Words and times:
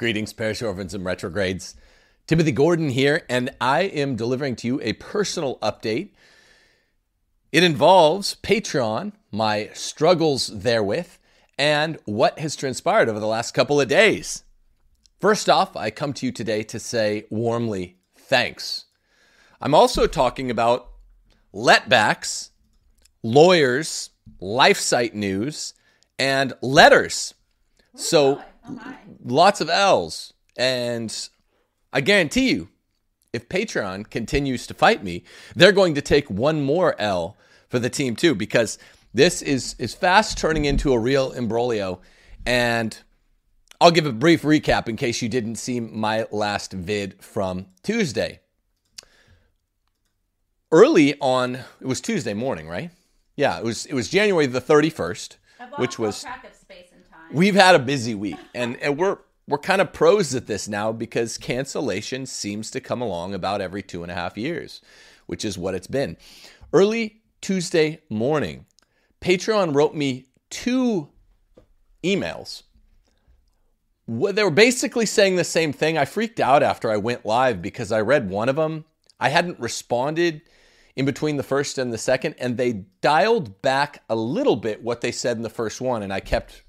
Greetings, 0.00 0.32
parish 0.32 0.62
orphans 0.62 0.94
and 0.94 1.04
retrogrades. 1.04 1.76
Timothy 2.26 2.52
Gordon 2.52 2.88
here, 2.88 3.26
and 3.28 3.50
I 3.60 3.82
am 3.82 4.16
delivering 4.16 4.56
to 4.56 4.66
you 4.66 4.80
a 4.80 4.94
personal 4.94 5.58
update. 5.58 6.12
It 7.52 7.62
involves 7.62 8.34
Patreon, 8.36 9.12
my 9.30 9.68
struggles 9.74 10.46
therewith, 10.46 11.18
and 11.58 11.98
what 12.06 12.38
has 12.38 12.56
transpired 12.56 13.10
over 13.10 13.20
the 13.20 13.26
last 13.26 13.52
couple 13.52 13.78
of 13.78 13.88
days. 13.88 14.44
First 15.20 15.50
off, 15.50 15.76
I 15.76 15.90
come 15.90 16.14
to 16.14 16.24
you 16.24 16.32
today 16.32 16.62
to 16.62 16.78
say 16.78 17.26
warmly 17.28 17.98
thanks. 18.16 18.86
I'm 19.60 19.74
also 19.74 20.06
talking 20.06 20.50
about 20.50 20.92
letbacks, 21.52 22.48
lawyers, 23.22 24.08
LifeSite 24.40 25.12
news, 25.12 25.74
and 26.18 26.54
letters. 26.62 27.34
So 27.96 28.42
lots 29.24 29.60
of 29.60 29.68
L's. 29.68 30.32
And 30.56 31.28
I 31.92 32.00
guarantee 32.00 32.50
you, 32.50 32.68
if 33.32 33.48
Patreon 33.48 34.10
continues 34.10 34.66
to 34.66 34.74
fight 34.74 35.04
me, 35.04 35.24
they're 35.54 35.72
going 35.72 35.94
to 35.94 36.02
take 36.02 36.28
one 36.28 36.60
more 36.62 36.94
L 37.00 37.36
for 37.68 37.78
the 37.78 37.90
team 37.90 38.16
too, 38.16 38.34
because 38.34 38.78
this 39.14 39.42
is 39.42 39.74
is 39.78 39.94
fast 39.94 40.38
turning 40.38 40.64
into 40.64 40.92
a 40.92 40.98
real 40.98 41.32
imbroglio. 41.32 42.00
And 42.44 42.96
I'll 43.80 43.90
give 43.90 44.06
a 44.06 44.12
brief 44.12 44.42
recap 44.42 44.88
in 44.88 44.96
case 44.96 45.22
you 45.22 45.28
didn't 45.28 45.56
see 45.56 45.80
my 45.80 46.26
last 46.30 46.72
vid 46.72 47.22
from 47.22 47.66
Tuesday. 47.82 48.40
Early 50.72 51.18
on, 51.20 51.56
it 51.80 51.86
was 51.86 52.00
Tuesday 52.00 52.34
morning, 52.34 52.68
right? 52.68 52.90
Yeah, 53.36 53.58
it 53.58 53.64
was 53.64 53.86
it 53.86 53.94
was 53.94 54.08
January 54.08 54.46
the 54.46 54.60
31st, 54.60 55.36
which 55.78 55.98
was 55.98 56.24
we've 57.32 57.54
had 57.54 57.74
a 57.74 57.78
busy 57.78 58.14
week, 58.14 58.38
and, 58.54 58.76
and 58.78 58.98
we're 58.98 59.18
we're 59.50 59.58
kind 59.58 59.80
of 59.80 59.92
pros 59.92 60.32
at 60.34 60.46
this 60.46 60.68
now 60.68 60.92
because 60.92 61.36
cancellation 61.36 62.24
seems 62.24 62.70
to 62.70 62.80
come 62.80 63.00
along 63.00 63.34
about 63.34 63.60
every 63.60 63.82
two 63.82 64.04
and 64.04 64.12
a 64.12 64.14
half 64.14 64.38
years, 64.38 64.80
which 65.26 65.44
is 65.44 65.58
what 65.58 65.74
it's 65.74 65.88
been. 65.88 66.16
Early 66.72 67.20
Tuesday 67.40 68.00
morning, 68.08 68.66
Patreon 69.20 69.74
wrote 69.74 69.92
me 69.92 70.26
two 70.50 71.08
emails. 72.04 72.62
They 74.06 74.44
were 74.44 74.50
basically 74.50 75.06
saying 75.06 75.34
the 75.34 75.42
same 75.42 75.72
thing. 75.72 75.98
I 75.98 76.04
freaked 76.04 76.38
out 76.38 76.62
after 76.62 76.88
I 76.88 76.96
went 76.96 77.26
live 77.26 77.60
because 77.60 77.90
I 77.90 78.00
read 78.02 78.30
one 78.30 78.48
of 78.48 78.56
them. 78.56 78.84
I 79.18 79.30
hadn't 79.30 79.58
responded 79.58 80.42
in 80.94 81.06
between 81.06 81.36
the 81.36 81.42
first 81.42 81.76
and 81.76 81.92
the 81.92 81.98
second, 81.98 82.36
and 82.38 82.56
they 82.56 82.84
dialed 83.00 83.62
back 83.62 84.02
a 84.08 84.14
little 84.14 84.56
bit 84.56 84.82
what 84.82 85.00
they 85.00 85.12
said 85.12 85.36
in 85.36 85.42
the 85.42 85.50
first 85.50 85.80
one, 85.80 86.04
and 86.04 86.12
I 86.12 86.20
kept 86.20 86.62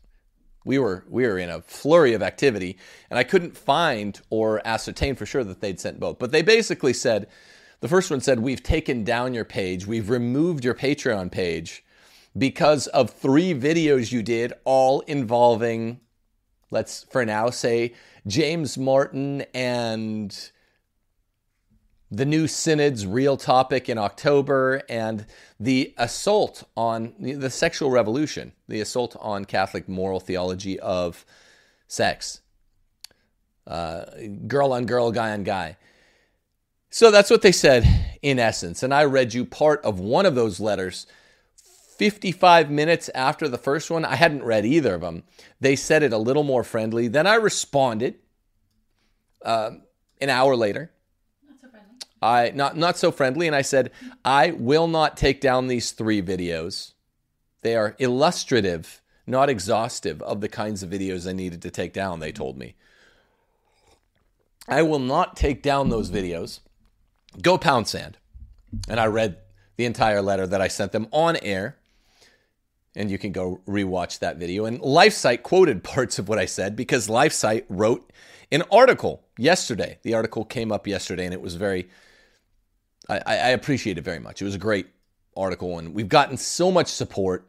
we 0.64 0.78
were 0.78 1.04
we 1.10 1.26
were 1.26 1.38
in 1.38 1.50
a 1.50 1.62
flurry 1.62 2.14
of 2.14 2.22
activity 2.22 2.78
and 3.10 3.18
i 3.18 3.24
couldn't 3.24 3.58
find 3.58 4.22
or 4.30 4.62
ascertain 4.66 5.16
for 5.16 5.26
sure 5.26 5.44
that 5.44 5.62
they'd 5.62 5.80
sent 5.80 6.00
both. 6.00 6.20
But 6.20 6.32
they 6.32 6.42
basically 6.42 6.94
said 6.94 7.28
the 7.80 7.88
first 7.88 8.12
one 8.12 8.22
said 8.22 8.40
we've 8.40 8.62
taken 8.62 9.04
down 9.04 9.34
your 9.34 9.46
page. 9.46 9.88
We've 9.88 10.10
removed 10.10 10.64
your 10.64 10.76
patreon 10.76 11.32
page 11.32 11.84
because 12.38 12.88
of 12.88 13.10
three 13.10 13.54
videos 13.54 14.12
you 14.12 14.24
did 14.24 14.54
all 14.64 15.02
involving 15.02 16.00
let's 16.70 17.04
for 17.04 17.26
now 17.26 17.50
say 17.50 17.94
james 18.26 18.78
martin 18.78 19.42
and 19.54 20.52
the 22.12 22.26
new 22.26 22.46
synod's 22.46 23.08
real 23.08 23.38
topic 23.38 23.88
in 23.88 23.98
October 23.98 24.84
and 24.90 25.26
the 25.60 25.94
assault 25.98 26.66
on 26.76 27.14
the 27.18 27.50
sexual 27.50 27.90
revolution, 27.90 28.52
the 28.68 28.82
assault 28.82 29.16
on 29.22 29.46
Catholic 29.46 29.88
moral 29.88 30.20
theology 30.20 30.78
of 30.82 31.26
sex, 31.88 32.42
uh, 33.66 34.04
girl 34.46 34.74
on 34.74 34.86
girl, 34.86 35.12
guy 35.12 35.32
on 35.32 35.44
guy. 35.44 35.78
So 36.90 37.12
that's 37.12 37.30
what 37.30 37.42
they 37.42 37.54
said 37.54 37.88
in 38.22 38.40
essence. 38.40 38.84
And 38.84 38.94
I 38.94 39.06
read 39.06 39.34
you 39.34 39.46
part 39.46 39.82
of 39.86 40.02
one 40.02 40.26
of 40.26 40.36
those 40.36 40.60
letters 40.60 41.08
55 41.98 42.70
minutes 42.70 43.10
after 43.16 43.48
the 43.48 43.58
first 43.58 43.90
one. 43.90 44.04
I 44.04 44.16
hadn't 44.16 44.44
read 44.44 44.66
either 44.66 44.96
of 44.96 45.02
them. 45.02 45.24
They 45.62 45.78
said 45.78 46.04
it 46.04 46.12
a 46.12 46.18
little 46.18 46.44
more 46.44 46.66
friendly. 46.66 47.08
Then 47.08 47.26
I 47.26 47.36
responded 47.36 48.16
uh, 49.46 49.72
an 50.20 50.30
hour 50.30 50.58
later 50.58 50.92
I 52.22 52.52
not 52.54 52.78
not 52.78 52.98
so 52.98 53.12
friendly, 53.12 53.48
and 53.48 53.56
I 53.56 53.64
said, 53.64 53.92
I 54.24 54.52
will 54.52 54.88
not 54.88 55.18
take 55.18 55.42
down 55.42 55.68
these 55.68 55.92
three 55.92 56.22
videos. 56.22 56.94
They 57.62 57.76
are 57.76 57.96
illustrative, 58.00 59.02
not 59.26 59.50
exhaustive 59.50 60.22
of 60.22 60.42
the 60.42 60.50
kinds 60.50 60.84
of 60.84 60.90
videos 60.90 61.28
I 61.28 61.34
needed 61.34 61.62
to 61.64 61.72
take 61.72 61.94
down, 61.94 62.20
they 62.20 62.32
told 62.32 62.58
me. 62.58 62.76
I 64.68 64.84
will 64.84 65.00
not 65.00 65.36
take 65.36 65.62
down 65.62 65.90
those 65.90 66.12
videos. 66.12 66.60
Go 67.42 67.58
pound 67.58 67.88
sand. 67.88 68.18
And 68.88 69.00
I 69.00 69.06
read 69.08 69.38
the 69.76 69.86
entire 69.86 70.22
letter 70.22 70.48
that 70.48 70.62
I 70.62 70.68
sent 70.68 70.92
them 70.92 71.08
on 71.12 71.38
air. 71.38 71.78
And 72.96 73.10
you 73.10 73.18
can 73.18 73.32
go 73.32 73.62
rewatch 73.68 74.20
that 74.20 74.38
video. 74.38 74.66
And 74.66 74.80
LifeSite 74.80 75.44
quoted 75.44 75.84
parts 75.84 76.20
of 76.20 76.30
what 76.30 76.40
I 76.40 76.46
said 76.46 76.76
because 76.76 77.08
LifeSite 77.08 77.66
wrote 77.70 78.12
an 78.52 78.64
article 78.72 79.24
yesterday. 79.38 80.00
The 80.04 80.14
article 80.14 80.46
came 80.46 80.72
up 80.72 80.88
yesterday 80.88 81.26
and 81.26 81.34
it 81.34 81.42
was 81.42 81.56
very 81.56 81.90
I, 83.12 83.38
I 83.38 83.50
appreciate 83.50 83.98
it 83.98 84.04
very 84.04 84.20
much. 84.20 84.42
It 84.42 84.46
was 84.46 84.56
a 84.56 84.60
great 84.60 84.88
article, 85.36 85.78
and 85.78 85.94
we've 85.94 86.10
gotten 86.10 86.38
so 86.38 86.72
much 86.72 86.88
support. 86.88 87.48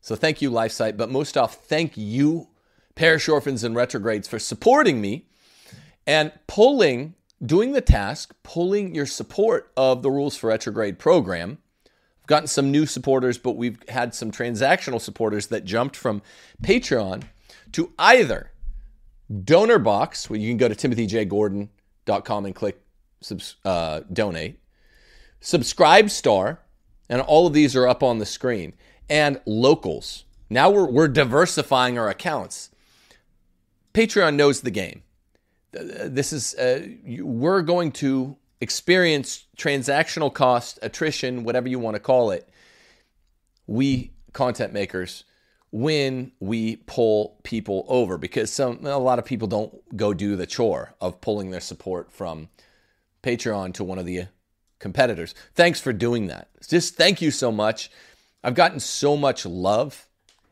So 0.00 0.16
thank 0.16 0.40
you, 0.40 0.50
LifeSite. 0.50 0.96
But 0.96 1.10
most 1.10 1.36
off, 1.36 1.56
thank 1.56 1.96
you, 1.96 2.48
Parish 2.94 3.28
Orphans 3.28 3.64
and 3.64 3.74
Retrogrades, 3.74 4.28
for 4.28 4.38
supporting 4.38 5.00
me 5.00 5.26
and 6.06 6.32
pulling, 6.46 7.14
doing 7.44 7.72
the 7.72 7.80
task, 7.80 8.34
pulling 8.42 8.94
your 8.94 9.06
support 9.06 9.72
of 9.76 10.02
the 10.02 10.10
Rules 10.10 10.36
for 10.36 10.48
Retrograde 10.48 10.98
program. 10.98 11.58
We've 12.18 12.26
gotten 12.26 12.48
some 12.48 12.70
new 12.70 12.86
supporters, 12.86 13.38
but 13.38 13.52
we've 13.52 13.78
had 13.88 14.14
some 14.14 14.30
transactional 14.30 15.00
supporters 15.00 15.48
that 15.48 15.64
jumped 15.64 15.96
from 15.96 16.22
Patreon 16.62 17.24
to 17.72 17.92
either 17.98 18.52
donor 19.44 19.78
box, 19.78 20.28
where 20.28 20.38
you 20.38 20.50
can 20.50 20.56
go 20.56 20.68
to 20.68 20.74
timothyjgordon.com 20.74 22.46
and 22.46 22.54
click 22.54 22.80
uh, 23.64 24.00
donate, 24.12 24.58
Subscribe 25.40 26.10
Star, 26.10 26.60
and 27.08 27.20
all 27.20 27.46
of 27.46 27.52
these 27.52 27.74
are 27.74 27.88
up 27.88 28.02
on 28.02 28.18
the 28.18 28.26
screen, 28.26 28.74
and 29.08 29.40
locals. 29.46 30.24
Now 30.48 30.70
we're, 30.70 30.86
we're 30.86 31.08
diversifying 31.08 31.98
our 31.98 32.08
accounts. 32.08 32.70
Patreon 33.94 34.36
knows 34.36 34.60
the 34.60 34.70
game. 34.70 35.02
This 35.72 36.32
is, 36.32 36.54
uh, 36.54 36.86
we're 37.20 37.62
going 37.62 37.92
to 37.92 38.36
experience 38.60 39.46
transactional 39.56 40.32
cost, 40.32 40.78
attrition, 40.82 41.44
whatever 41.44 41.68
you 41.68 41.78
want 41.78 41.94
to 41.94 42.00
call 42.00 42.30
it. 42.30 42.48
We 43.66 44.12
content 44.32 44.72
makers 44.72 45.24
when 45.72 46.32
we 46.40 46.76
pull 46.76 47.38
people 47.44 47.84
over 47.88 48.18
because 48.18 48.52
some 48.52 48.84
a 48.84 48.98
lot 48.98 49.18
of 49.18 49.24
people 49.24 49.46
don't 49.46 49.96
go 49.96 50.12
do 50.12 50.36
the 50.36 50.46
chore 50.46 50.94
of 51.00 51.20
pulling 51.20 51.50
their 51.50 51.60
support 51.60 52.12
from 52.12 52.48
Patreon 53.22 53.74
to 53.74 53.84
one 53.84 53.98
of 53.98 54.06
the 54.06 54.26
competitors. 54.80 55.34
Thanks 55.54 55.80
for 55.80 55.92
doing 55.92 56.26
that. 56.26 56.48
Just 56.66 56.96
thank 56.96 57.22
you 57.22 57.30
so 57.30 57.52
much. 57.52 57.90
I've 58.42 58.54
gotten 58.54 58.80
so 58.80 59.16
much 59.16 59.46
love. 59.46 60.08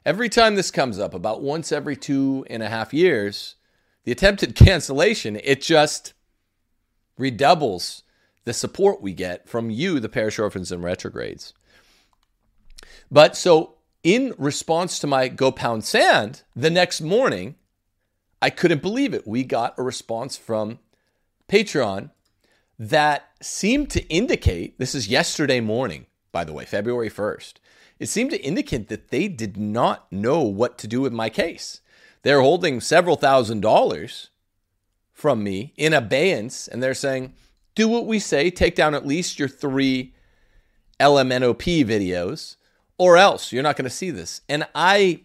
Every 0.06 0.28
time 0.28 0.54
this 0.54 0.70
comes 0.70 0.98
up, 0.98 1.14
about 1.14 1.42
once 1.42 1.72
every 1.72 1.96
two 1.96 2.46
and 2.48 2.62
a 2.62 2.68
half 2.68 2.94
years, 2.94 3.56
the 4.04 4.12
attempted 4.12 4.54
cancellation, 4.54 5.40
it 5.42 5.60
just 5.60 6.12
redoubles 7.18 8.04
the 8.44 8.52
support 8.52 9.02
we 9.02 9.12
get 9.12 9.48
from 9.48 9.70
you, 9.70 9.98
the 9.98 10.08
parish 10.08 10.38
orphans 10.38 10.70
and 10.70 10.82
retrogrades. 10.82 11.52
But 13.10 13.36
so, 13.36 13.74
in 14.02 14.34
response 14.38 14.98
to 15.00 15.06
my 15.06 15.28
go 15.28 15.50
pound 15.50 15.84
sand, 15.84 16.42
the 16.54 16.70
next 16.70 17.00
morning, 17.00 17.56
I 18.40 18.50
couldn't 18.50 18.82
believe 18.82 19.12
it. 19.12 19.26
We 19.26 19.44
got 19.44 19.78
a 19.78 19.82
response 19.82 20.36
from 20.36 20.78
Patreon 21.48 22.10
that 22.78 23.30
seemed 23.40 23.90
to 23.90 24.06
indicate 24.08 24.78
this 24.78 24.94
is 24.94 25.08
yesterday 25.08 25.60
morning, 25.60 26.06
by 26.32 26.44
the 26.44 26.52
way, 26.52 26.64
February 26.64 27.10
1st. 27.10 27.54
It 27.98 28.08
seemed 28.08 28.30
to 28.30 28.42
indicate 28.42 28.88
that 28.88 29.08
they 29.08 29.26
did 29.26 29.56
not 29.56 30.10
know 30.12 30.42
what 30.42 30.78
to 30.78 30.86
do 30.86 31.00
with 31.00 31.12
my 31.12 31.28
case. 31.28 31.80
They're 32.22 32.40
holding 32.40 32.80
several 32.80 33.16
thousand 33.16 33.60
dollars 33.60 34.30
from 35.12 35.42
me 35.42 35.72
in 35.76 35.92
abeyance, 35.92 36.69
and 36.69 36.80
they're 36.80 36.94
saying, 36.94 37.34
do 37.75 37.88
what 37.88 38.06
we 38.06 38.19
say, 38.19 38.50
take 38.50 38.76
down 38.76 38.94
at 38.94 39.06
least 39.06 39.38
your 39.38 39.48
three 39.48 40.14
LMNOP 41.00 41.84
videos, 41.84 42.56
or 42.98 43.16
else 43.16 43.52
you're 43.52 43.62
not 43.62 43.76
going 43.76 43.84
to 43.84 43.90
see 43.90 44.10
this. 44.10 44.42
And 44.48 44.66
I, 44.74 45.22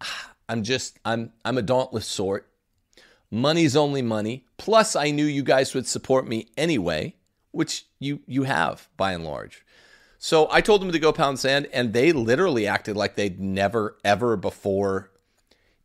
I'm 0.48 0.62
just, 0.62 0.98
I'm, 1.04 1.32
I'm 1.44 1.58
a 1.58 1.62
dauntless 1.62 2.06
sort. 2.06 2.48
Money's 3.34 3.74
only 3.74 4.00
money. 4.00 4.46
Plus, 4.58 4.94
I 4.94 5.10
knew 5.10 5.24
you 5.24 5.42
guys 5.42 5.74
would 5.74 5.88
support 5.88 6.28
me 6.28 6.46
anyway, 6.56 7.16
which 7.50 7.86
you 7.98 8.20
you 8.26 8.44
have 8.44 8.88
by 8.96 9.12
and 9.12 9.24
large. 9.24 9.66
So 10.18 10.48
I 10.52 10.60
told 10.60 10.80
them 10.80 10.92
to 10.92 11.00
go 11.00 11.12
pound 11.12 11.40
sand, 11.40 11.68
and 11.72 11.92
they 11.92 12.12
literally 12.12 12.64
acted 12.68 12.96
like 12.96 13.16
they'd 13.16 13.40
never 13.40 13.98
ever 14.04 14.36
before 14.36 15.10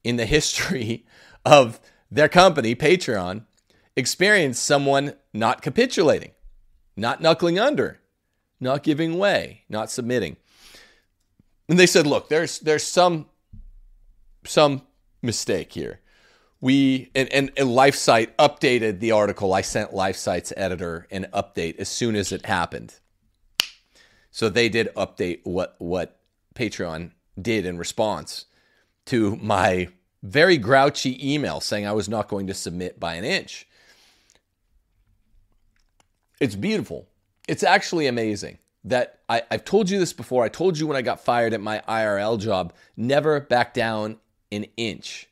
in 0.03 0.17
the 0.17 0.25
history 0.37 1.07
of 1.43 1.79
their 2.11 2.29
company, 2.29 2.75
Patreon, 2.75 3.45
experienced 3.95 4.63
someone 4.63 5.15
not 5.33 5.63
capitulating, 5.63 6.31
not 6.95 7.19
knuckling 7.19 7.57
under, 7.57 7.99
not 8.59 8.83
giving 8.83 9.17
way, 9.17 9.63
not 9.67 9.89
submitting. 9.89 10.37
And 11.67 11.79
they 11.79 11.87
said, 11.87 12.05
look, 12.05 12.29
there's 12.29 12.59
there's 12.59 12.83
some 12.83 13.25
some 14.45 14.83
mistake 15.23 15.73
here. 15.73 16.01
We 16.61 17.09
and, 17.15 17.31
and, 17.31 17.51
and 17.56 17.69
LifeSite 17.69 18.35
updated 18.38 19.00
the 19.00 19.11
article. 19.11 19.53
I 19.53 19.61
sent 19.61 19.91
LifeSite's 19.91 20.51
editor 20.57 21.07
an 21.09 21.27
update 21.33 21.77
as 21.77 21.88
soon 21.88 22.15
as 22.15 22.31
it 22.31 22.45
happened. 22.45 22.95
So 24.31 24.50
they 24.50 24.69
did 24.69 24.94
update 24.95 25.41
what 25.44 25.75
what 25.79 26.19
Patreon 26.56 27.11
did 27.41 27.65
in 27.65 27.77
response 27.77 28.45
to 29.06 29.38
my 29.38 29.89
very 30.21 30.57
grouchy 30.57 31.33
email 31.33 31.61
saying 31.61 31.88
I 31.88 31.94
was 31.94 32.09
not 32.09 32.27
going 32.27 32.47
to 32.47 32.53
submit 32.53 33.00
by 33.00 33.15
an 33.15 33.23
inch. 33.23 33.67
It's 36.41 36.56
beautiful. 36.56 37.07
It's 37.47 37.63
actually 37.63 38.07
amazing 38.07 38.59
that 38.83 39.19
I, 39.27 39.44
have 39.51 39.65
told 39.65 39.89
you 39.89 40.00
this 40.00 40.13
before. 40.13 40.44
I 40.44 40.50
told 40.50 40.77
you 40.77 40.88
when 40.88 40.97
I 40.97 41.01
got 41.01 41.23
fired 41.23 41.53
at 41.53 41.61
my 41.61 41.81
IRL 41.88 42.39
job 42.39 42.73
never 42.95 43.39
back 43.39 43.73
down 43.73 44.17
an 44.51 44.65
inch. 44.77 45.28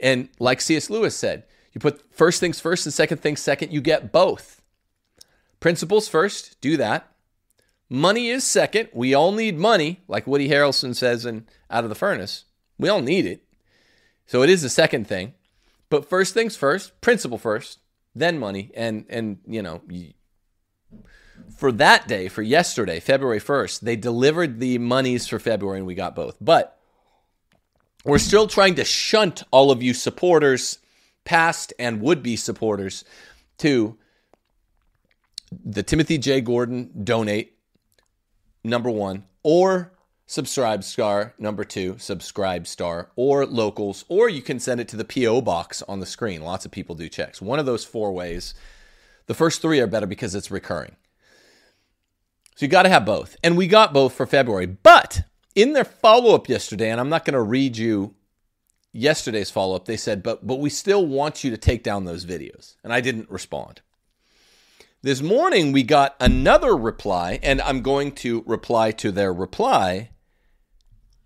And 0.00 0.28
like 0.38 0.60
C.S. 0.60 0.90
Lewis 0.90 1.16
said, 1.16 1.44
you 1.72 1.80
put 1.80 2.04
first 2.12 2.40
things 2.40 2.60
first 2.60 2.86
and 2.86 2.92
second 2.92 3.18
things 3.18 3.40
second, 3.40 3.72
you 3.72 3.80
get 3.80 4.12
both. 4.12 4.62
Principles 5.60 6.08
first, 6.08 6.60
do 6.60 6.76
that. 6.76 7.12
Money 7.88 8.28
is 8.28 8.44
second. 8.44 8.88
We 8.92 9.14
all 9.14 9.32
need 9.32 9.58
money, 9.58 10.00
like 10.08 10.26
Woody 10.26 10.48
Harrelson 10.48 10.94
says 10.94 11.26
in 11.26 11.46
Out 11.70 11.84
of 11.84 11.90
the 11.90 11.96
Furnace. 11.96 12.44
We 12.78 12.88
all 12.88 13.00
need 13.00 13.26
it. 13.26 13.44
So 14.26 14.42
it 14.42 14.50
is 14.50 14.62
the 14.62 14.68
second 14.68 15.06
thing. 15.06 15.34
But 15.90 16.08
first 16.08 16.34
things 16.34 16.56
first, 16.56 17.00
principle 17.00 17.38
first, 17.38 17.78
then 18.14 18.38
money. 18.38 18.70
And 18.74 19.04
and 19.08 19.38
you 19.46 19.62
know, 19.62 19.82
for 21.56 21.70
that 21.72 22.08
day, 22.08 22.28
for 22.28 22.42
yesterday, 22.42 23.00
February 23.00 23.40
1st, 23.40 23.80
they 23.80 23.96
delivered 23.96 24.60
the 24.60 24.78
monies 24.78 25.26
for 25.26 25.38
February 25.38 25.78
and 25.78 25.86
we 25.86 25.94
got 25.94 26.16
both. 26.16 26.36
But 26.40 26.78
we're 28.04 28.18
still 28.18 28.46
trying 28.46 28.74
to 28.76 28.84
shunt 28.84 29.42
all 29.50 29.70
of 29.70 29.82
you 29.82 29.94
supporters, 29.94 30.78
past 31.24 31.72
and 31.78 32.00
would 32.00 32.22
be 32.22 32.36
supporters, 32.36 33.04
to 33.58 33.96
the 35.64 35.82
Timothy 35.82 36.18
J. 36.18 36.40
Gordon 36.40 37.04
donate, 37.04 37.56
number 38.62 38.90
one, 38.90 39.24
or 39.42 39.92
subscribe 40.26 40.84
star, 40.84 41.34
number 41.38 41.64
two, 41.64 41.96
subscribe 41.98 42.66
star, 42.66 43.10
or 43.16 43.46
locals, 43.46 44.04
or 44.08 44.28
you 44.28 44.42
can 44.42 44.58
send 44.58 44.80
it 44.80 44.88
to 44.88 44.96
the 44.96 45.04
P.O. 45.04 45.42
box 45.42 45.82
on 45.82 46.00
the 46.00 46.06
screen. 46.06 46.42
Lots 46.42 46.64
of 46.64 46.70
people 46.70 46.94
do 46.94 47.08
checks. 47.08 47.40
One 47.40 47.58
of 47.58 47.66
those 47.66 47.84
four 47.84 48.12
ways. 48.12 48.54
The 49.26 49.34
first 49.34 49.62
three 49.62 49.80
are 49.80 49.86
better 49.86 50.06
because 50.06 50.34
it's 50.34 50.50
recurring. 50.50 50.96
So 52.56 52.66
you 52.66 52.68
got 52.68 52.82
to 52.82 52.88
have 52.88 53.04
both. 53.04 53.36
And 53.42 53.56
we 53.56 53.66
got 53.66 53.92
both 53.92 54.12
for 54.12 54.26
February. 54.26 54.66
But 54.66 55.22
in 55.54 55.72
their 55.72 55.84
follow 55.84 56.34
up 56.34 56.48
yesterday, 56.48 56.90
and 56.90 57.00
I'm 57.00 57.08
not 57.08 57.24
going 57.24 57.34
to 57.34 57.42
read 57.42 57.76
you 57.76 58.14
yesterday's 58.94 59.50
follow 59.50 59.76
up, 59.76 59.84
they 59.84 59.96
said, 59.96 60.22
but, 60.22 60.46
but 60.46 60.60
we 60.60 60.70
still 60.70 61.04
want 61.04 61.44
you 61.44 61.50
to 61.50 61.56
take 61.56 61.82
down 61.82 62.04
those 62.04 62.24
videos. 62.24 62.76
And 62.82 62.92
I 62.92 63.00
didn't 63.00 63.30
respond. 63.30 63.82
This 65.02 65.20
morning, 65.20 65.72
we 65.72 65.82
got 65.82 66.16
another 66.18 66.74
reply, 66.74 67.38
and 67.42 67.60
I'm 67.60 67.82
going 67.82 68.12
to 68.12 68.42
reply 68.46 68.92
to 68.92 69.12
their 69.12 69.34
reply 69.34 70.10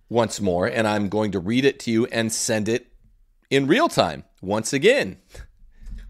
once 0.09 0.41
more, 0.41 0.67
and 0.67 0.89
I'm 0.89 1.09
going 1.09 1.31
to 1.33 1.39
read 1.39 1.65
it 1.65 1.79
to 1.81 1.91
you 1.91 2.07
and 2.07 2.33
send 2.33 2.69
it 2.69 2.89
in 3.51 3.69
real 3.69 3.89
time 3.89 4.25
once 4.43 4.73
again. 4.73 5.19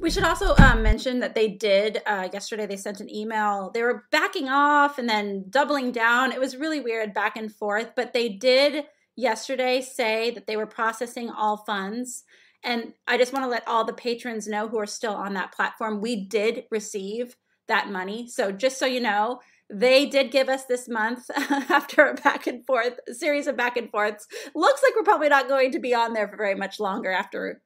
We 0.00 0.10
should 0.10 0.24
also 0.24 0.54
um, 0.58 0.82
mention 0.82 1.18
that 1.20 1.34
they 1.34 1.48
did 1.48 2.00
uh, 2.06 2.28
yesterday. 2.32 2.66
They 2.66 2.76
sent 2.76 3.00
an 3.00 3.12
email. 3.12 3.70
They 3.74 3.82
were 3.82 4.04
backing 4.12 4.48
off 4.48 4.96
and 4.96 5.08
then 5.08 5.46
doubling 5.50 5.90
down. 5.90 6.30
It 6.30 6.38
was 6.38 6.56
really 6.56 6.80
weird, 6.80 7.12
back 7.12 7.36
and 7.36 7.52
forth. 7.52 7.92
But 7.96 8.12
they 8.12 8.28
did 8.28 8.84
yesterday 9.16 9.80
say 9.80 10.30
that 10.30 10.46
they 10.46 10.56
were 10.56 10.66
processing 10.66 11.30
all 11.30 11.56
funds. 11.56 12.22
And 12.62 12.92
I 13.08 13.18
just 13.18 13.32
want 13.32 13.44
to 13.44 13.50
let 13.50 13.66
all 13.66 13.84
the 13.84 13.92
patrons 13.92 14.46
know 14.46 14.68
who 14.68 14.78
are 14.78 14.86
still 14.86 15.14
on 15.14 15.34
that 15.34 15.52
platform. 15.52 16.00
We 16.00 16.24
did 16.24 16.64
receive 16.70 17.36
that 17.66 17.90
money. 17.90 18.28
So 18.28 18.52
just 18.52 18.78
so 18.78 18.86
you 18.86 19.00
know, 19.00 19.40
they 19.68 20.06
did 20.06 20.30
give 20.30 20.48
us 20.48 20.64
this 20.64 20.88
month 20.88 21.28
after 21.36 22.06
a 22.06 22.14
back 22.14 22.46
and 22.46 22.64
forth 22.64 22.98
a 23.08 23.14
series 23.14 23.48
of 23.48 23.56
back 23.56 23.76
and 23.76 23.90
forths. 23.90 24.26
Looks 24.54 24.82
like 24.82 24.94
we're 24.96 25.02
probably 25.02 25.28
not 25.28 25.48
going 25.48 25.72
to 25.72 25.80
be 25.80 25.94
on 25.94 26.14
there 26.14 26.28
for 26.28 26.36
very 26.36 26.54
much 26.54 26.78
longer 26.78 27.10
after 27.10 27.60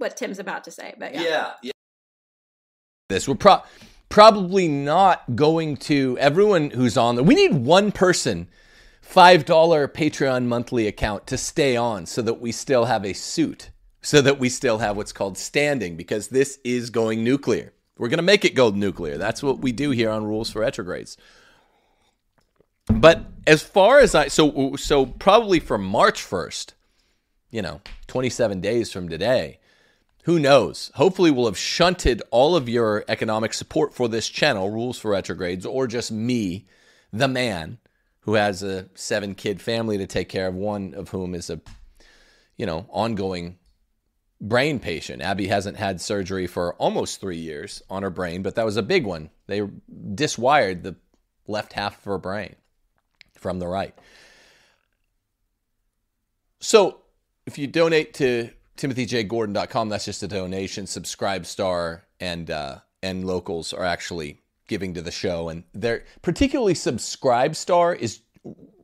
what 0.00 0.16
Tim's 0.16 0.38
about 0.38 0.64
to 0.64 0.70
say. 0.70 0.94
But 0.98 1.14
yeah, 1.14 1.22
yeah, 1.22 1.52
yeah. 1.62 1.72
this 3.08 3.28
we're 3.28 3.34
pro- 3.34 3.62
probably 4.08 4.68
not 4.68 5.36
going 5.36 5.76
to 5.76 6.16
everyone 6.18 6.70
who's 6.70 6.96
on 6.96 7.16
there. 7.16 7.24
We 7.24 7.34
need 7.34 7.54
one 7.54 7.92
person. 7.92 8.48
$5 9.06 9.44
Patreon 9.92 10.44
monthly 10.44 10.86
account 10.86 11.26
to 11.26 11.36
stay 11.36 11.76
on 11.76 12.06
so 12.06 12.22
that 12.22 12.40
we 12.40 12.52
still 12.52 12.84
have 12.84 13.04
a 13.04 13.12
suit, 13.12 13.70
so 14.02 14.22
that 14.22 14.38
we 14.38 14.48
still 14.48 14.78
have 14.78 14.96
what's 14.96 15.12
called 15.12 15.36
standing, 15.36 15.96
because 15.96 16.28
this 16.28 16.60
is 16.62 16.90
going 16.90 17.24
nuclear. 17.24 17.72
We're 17.98 18.08
going 18.08 18.18
to 18.18 18.22
make 18.22 18.44
it 18.44 18.54
go 18.54 18.70
nuclear. 18.70 19.18
That's 19.18 19.42
what 19.42 19.58
we 19.58 19.72
do 19.72 19.90
here 19.90 20.10
on 20.10 20.24
Rules 20.24 20.50
for 20.50 20.60
Retrogrades. 20.60 21.16
But 22.86 23.24
as 23.46 23.62
far 23.62 23.98
as 23.98 24.14
I 24.14 24.28
so 24.28 24.74
so 24.76 25.06
probably 25.06 25.60
for 25.60 25.78
March 25.78 26.22
1st, 26.22 26.72
you 27.50 27.62
know, 27.62 27.80
27 28.06 28.60
days 28.60 28.90
from 28.90 29.08
today, 29.08 29.60
who 30.24 30.38
knows? 30.38 30.90
Hopefully, 30.94 31.30
we'll 31.30 31.46
have 31.46 31.58
shunted 31.58 32.22
all 32.30 32.54
of 32.54 32.68
your 32.68 33.04
economic 33.08 33.54
support 33.54 33.94
for 33.94 34.08
this 34.08 34.28
channel, 34.28 34.70
Rules 34.70 34.98
for 34.98 35.12
Retrogrades, 35.12 35.64
or 35.64 35.86
just 35.86 36.12
me, 36.12 36.66
the 37.12 37.28
man 37.28 37.78
who 38.20 38.34
has 38.34 38.62
a 38.62 38.88
seven 38.94 39.34
kid 39.34 39.62
family 39.62 39.96
to 39.98 40.06
take 40.06 40.28
care 40.28 40.46
of, 40.46 40.54
one 40.54 40.94
of 40.94 41.08
whom 41.08 41.34
is 41.34 41.48
a, 41.48 41.60
you 42.56 42.66
know, 42.66 42.86
ongoing 42.90 43.58
brain 44.40 44.78
patient. 44.78 45.22
Abby 45.22 45.46
hasn't 45.46 45.76
had 45.76 46.00
surgery 46.00 46.46
for 46.46 46.74
almost 46.74 47.20
three 47.20 47.38
years 47.38 47.82
on 47.88 48.02
her 48.02 48.10
brain, 48.10 48.42
but 48.42 48.54
that 48.54 48.64
was 48.64 48.76
a 48.76 48.82
big 48.82 49.04
one. 49.04 49.30
They 49.46 49.62
diswired 50.14 50.82
the 50.82 50.96
left 51.46 51.72
half 51.72 51.98
of 51.98 52.04
her 52.04 52.18
brain 52.18 52.56
from 53.34 53.58
the 53.58 53.66
right. 53.66 53.94
So 56.60 57.00
if 57.46 57.58
you 57.58 57.66
donate 57.66 58.14
to 58.14 58.50
timothyjgordon.com. 58.80 59.88
That's 59.88 60.04
just 60.04 60.22
a 60.22 60.28
donation. 60.28 60.86
Subscribe 60.86 61.46
Star 61.46 62.04
and 62.18 62.50
uh, 62.50 62.78
and 63.02 63.26
locals 63.26 63.72
are 63.72 63.84
actually 63.84 64.40
giving 64.68 64.94
to 64.94 65.02
the 65.02 65.10
show, 65.10 65.48
and 65.48 65.64
they're 65.74 66.04
particularly 66.22 66.74
Subscribe 66.74 67.56
Star 67.56 67.94
is 67.94 68.20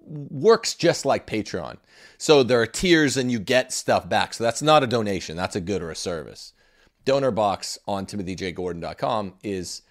works 0.07 0.75
just 0.75 1.05
like 1.05 1.27
Patreon. 1.27 1.79
So 2.19 2.43
there 2.43 2.61
are 2.61 2.67
tiers, 2.67 3.17
and 3.17 3.31
you 3.31 3.39
get 3.39 3.73
stuff 3.73 4.09
back. 4.09 4.35
So 4.35 4.45
that's 4.45 4.63
not 4.63 4.83
a 4.83 4.87
donation. 4.87 5.37
That's 5.37 5.57
a 5.57 5.61
good 5.61 5.83
or 5.83 5.91
a 5.91 5.97
service. 5.97 6.53
Donor 7.05 7.31
box 7.31 7.79
on 7.87 8.07
timothyjgordon.com 8.07 9.35
is 9.43 9.83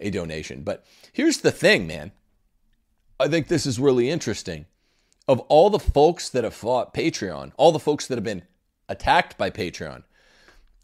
a 0.00 0.10
donation. 0.10 0.62
But 0.62 0.84
here's 1.12 1.38
the 1.38 1.52
thing, 1.52 1.86
man. 1.86 2.12
I 3.18 3.28
think 3.28 3.48
this 3.48 3.66
is 3.66 3.78
really 3.78 4.10
interesting. 4.10 4.66
Of 5.26 5.40
all 5.40 5.70
the 5.70 5.78
folks 5.78 6.28
that 6.28 6.44
have 6.44 6.54
fought 6.54 6.92
Patreon, 6.92 7.52
all 7.56 7.72
the 7.72 7.78
folks 7.78 8.06
that 8.06 8.16
have 8.16 8.24
been 8.24 8.42
attacked 8.88 9.38
by 9.38 9.50
Patreon. 9.50 10.02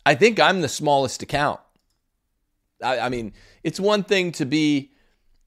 I 0.04 0.14
think 0.14 0.40
I'm 0.40 0.60
the 0.60 0.68
smallest 0.68 1.22
account. 1.22 1.60
I, 2.82 2.98
I, 3.00 3.08
mean, 3.08 3.32
it's 3.62 3.78
one 3.78 4.02
thing 4.02 4.32
to 4.32 4.46
be 4.46 4.92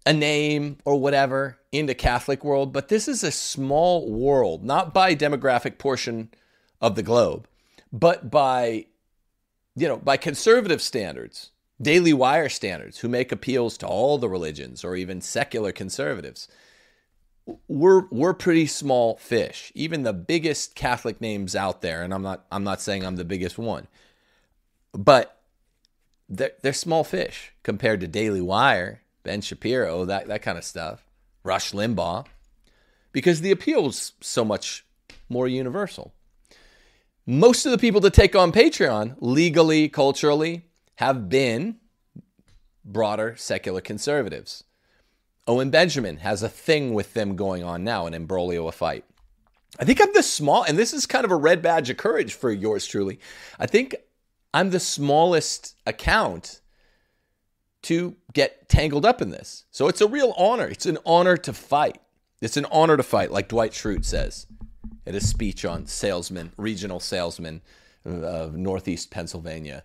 a 0.06 0.14
name 0.14 0.78
or 0.86 1.00
whatever 1.00 1.58
in 1.72 1.88
the 1.88 1.96
Catholic 1.96 2.44
world, 2.44 2.72
but 2.72 2.90
this 2.90 3.08
is 3.08 3.24
a 3.24 3.32
small 3.32 4.12
world, 4.12 4.64
not 4.64 4.94
by 4.94 5.16
demographic 5.16 5.78
portion 5.78 6.30
of 6.80 6.96
the 6.96 7.04
globe, 7.04 7.48
but 7.92 8.30
by 8.30 8.86
you 9.76 9.88
know, 9.88 9.98
by 9.98 10.18
conservative 10.18 10.82
standards, 10.82 11.52
Daily 11.82 12.14
Wire 12.14 12.50
standards, 12.50 13.00
who 13.00 13.08
make 13.08 13.32
appeals 13.32 13.78
to 13.80 13.88
all 13.88 14.18
the 14.18 14.30
religions 14.30 14.84
or 14.84 14.96
even 14.96 15.22
secular 15.22 15.72
conservatives 15.72 16.48
we're 17.68 18.08
we're 18.10 18.34
pretty 18.34 18.68
small 18.68 19.18
fish. 19.18 19.72
Even 19.76 20.04
the 20.04 20.14
biggest 20.14 20.76
Catholic 20.76 21.20
names 21.20 21.56
out 21.56 21.82
there, 21.82 22.02
and 22.04 22.14
I'm 22.14 22.22
not 22.22 22.46
I'm 22.52 22.64
not 22.64 22.82
saying 22.82 23.06
I'm 23.06 23.16
the 23.16 23.26
biggest 23.26 23.58
one, 23.58 23.88
but 24.94 25.42
they're, 26.30 26.54
they're 26.62 26.74
small 26.74 27.04
fish 27.04 27.54
compared 27.64 28.00
to 28.02 28.08
Daily 28.08 28.42
Wire, 28.42 29.02
Ben 29.24 29.42
Shapiro, 29.42 30.06
that 30.06 30.28
that 30.28 30.42
kind 30.42 30.58
of 30.58 30.64
stuff, 30.64 31.04
Rush 31.44 31.72
Limbaugh, 31.72 32.26
because 33.12 33.42
the 33.42 33.52
appeal 33.52 33.88
is 33.88 34.14
so 34.22 34.46
much 34.46 34.86
more 35.30 35.48
universal. 35.48 36.14
Most 37.26 37.66
of 37.66 37.72
the 37.72 37.78
people 37.78 38.02
that 38.02 38.14
take 38.14 38.36
on 38.36 38.52
Patreon, 38.52 39.16
legally, 39.20 39.88
culturally, 39.88 40.66
have 40.96 41.30
been 41.30 41.78
broader 42.84 43.36
secular 43.38 43.80
conservatives. 43.80 44.66
Owen 45.48 45.70
Benjamin 45.70 46.18
has 46.18 46.42
a 46.42 46.50
thing 46.50 46.94
with 46.94 47.14
them 47.14 47.36
going 47.36 47.64
on 47.64 47.84
now, 47.84 48.06
an 48.06 48.14
imbroglio, 48.14 48.68
a 48.68 48.72
fight. 48.72 49.04
I 49.80 49.86
think 49.86 50.02
I'm 50.02 50.14
the 50.14 50.24
small, 50.24 50.64
and 50.64 50.78
this 50.78 50.94
is 50.94 51.06
kind 51.06 51.26
of 51.26 51.32
a 51.32 51.36
red 51.36 51.62
badge 51.62 51.90
of 51.90 51.98
courage 51.98 52.34
for 52.34 52.52
yours 52.52 52.86
truly. 52.86 53.20
I 53.60 53.66
think 53.66 53.96
I'm 54.54 54.70
the 54.70 54.80
smallest 54.80 55.76
account 55.86 56.62
to 57.84 58.16
get 58.34 58.70
tangled 58.70 59.06
up 59.06 59.22
in 59.22 59.30
this. 59.30 59.66
So 59.72 59.88
it's 59.88 60.00
a 60.02 60.08
real 60.08 60.34
honor. 60.38 60.68
It's 60.68 60.86
an 60.86 61.00
honor 61.06 61.36
to 61.38 61.54
fight. 61.54 62.00
It's 62.42 62.58
an 62.58 62.66
honor 62.72 62.98
to 62.98 63.04
fight, 63.04 63.32
like 63.32 63.50
Dwight 63.50 63.72
Schrute 63.72 64.06
says 64.06 64.48
at 65.06 65.16
a 65.16 65.22
speech 65.22 65.66
on 65.66 65.86
salesman, 65.86 66.54
regional 66.58 67.00
salesman 67.00 67.62
of 68.06 68.56
Northeast 68.56 69.12
Pennsylvania 69.12 69.84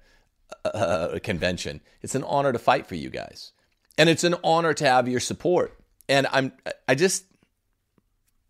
uh, 0.64 1.18
convention. 1.22 1.80
It's 2.02 2.14
an 2.14 2.24
honor 2.24 2.52
to 2.52 2.58
fight 2.58 2.86
for 2.86 2.94
you 2.94 3.10
guys, 3.10 3.52
and 3.98 4.08
it's 4.08 4.24
an 4.24 4.36
honor 4.44 4.72
to 4.72 4.86
have 4.86 5.08
your 5.08 5.20
support. 5.20 5.78
And 6.08 6.26
I'm, 6.32 6.52
I 6.86 6.94
just, 6.94 7.24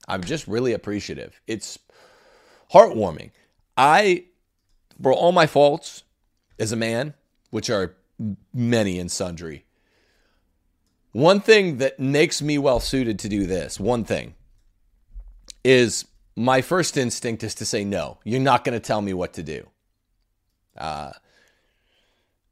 I'm 0.07 0.23
just 0.23 0.47
really 0.47 0.75
appreciative. 0.75 1.41
It's 1.47 1.79
heartwarming. 2.73 3.31
I, 3.77 4.27
for 5.03 5.13
all 5.13 5.33
my 5.33 5.47
faults 5.47 6.05
as 6.59 6.71
a 6.71 6.77
man, 6.77 7.15
which 7.51 7.71
are 7.71 7.97
many 8.53 8.99
and 8.99 9.11
sundry, 9.11 9.65
one 11.13 11.41
thing 11.41 11.79
that 11.79 11.99
makes 11.99 12.43
me 12.43 12.59
well 12.59 12.79
suited 12.79 13.19
to 13.21 13.29
do 13.29 13.47
this, 13.47 13.81
one 13.81 14.05
thing, 14.05 14.35
is 15.65 16.05
my 16.37 16.61
first 16.61 16.97
instinct 16.97 17.43
is 17.43 17.55
to 17.57 17.65
say 17.65 17.85
no. 17.85 18.19
You're 18.25 18.41
not 18.41 18.65
going 18.65 18.75
to 18.75 18.81
tell 18.81 19.01
me 19.01 19.15
what 19.15 19.33
to 19.35 19.43
do. 19.43 19.67
Uh, 20.77 21.13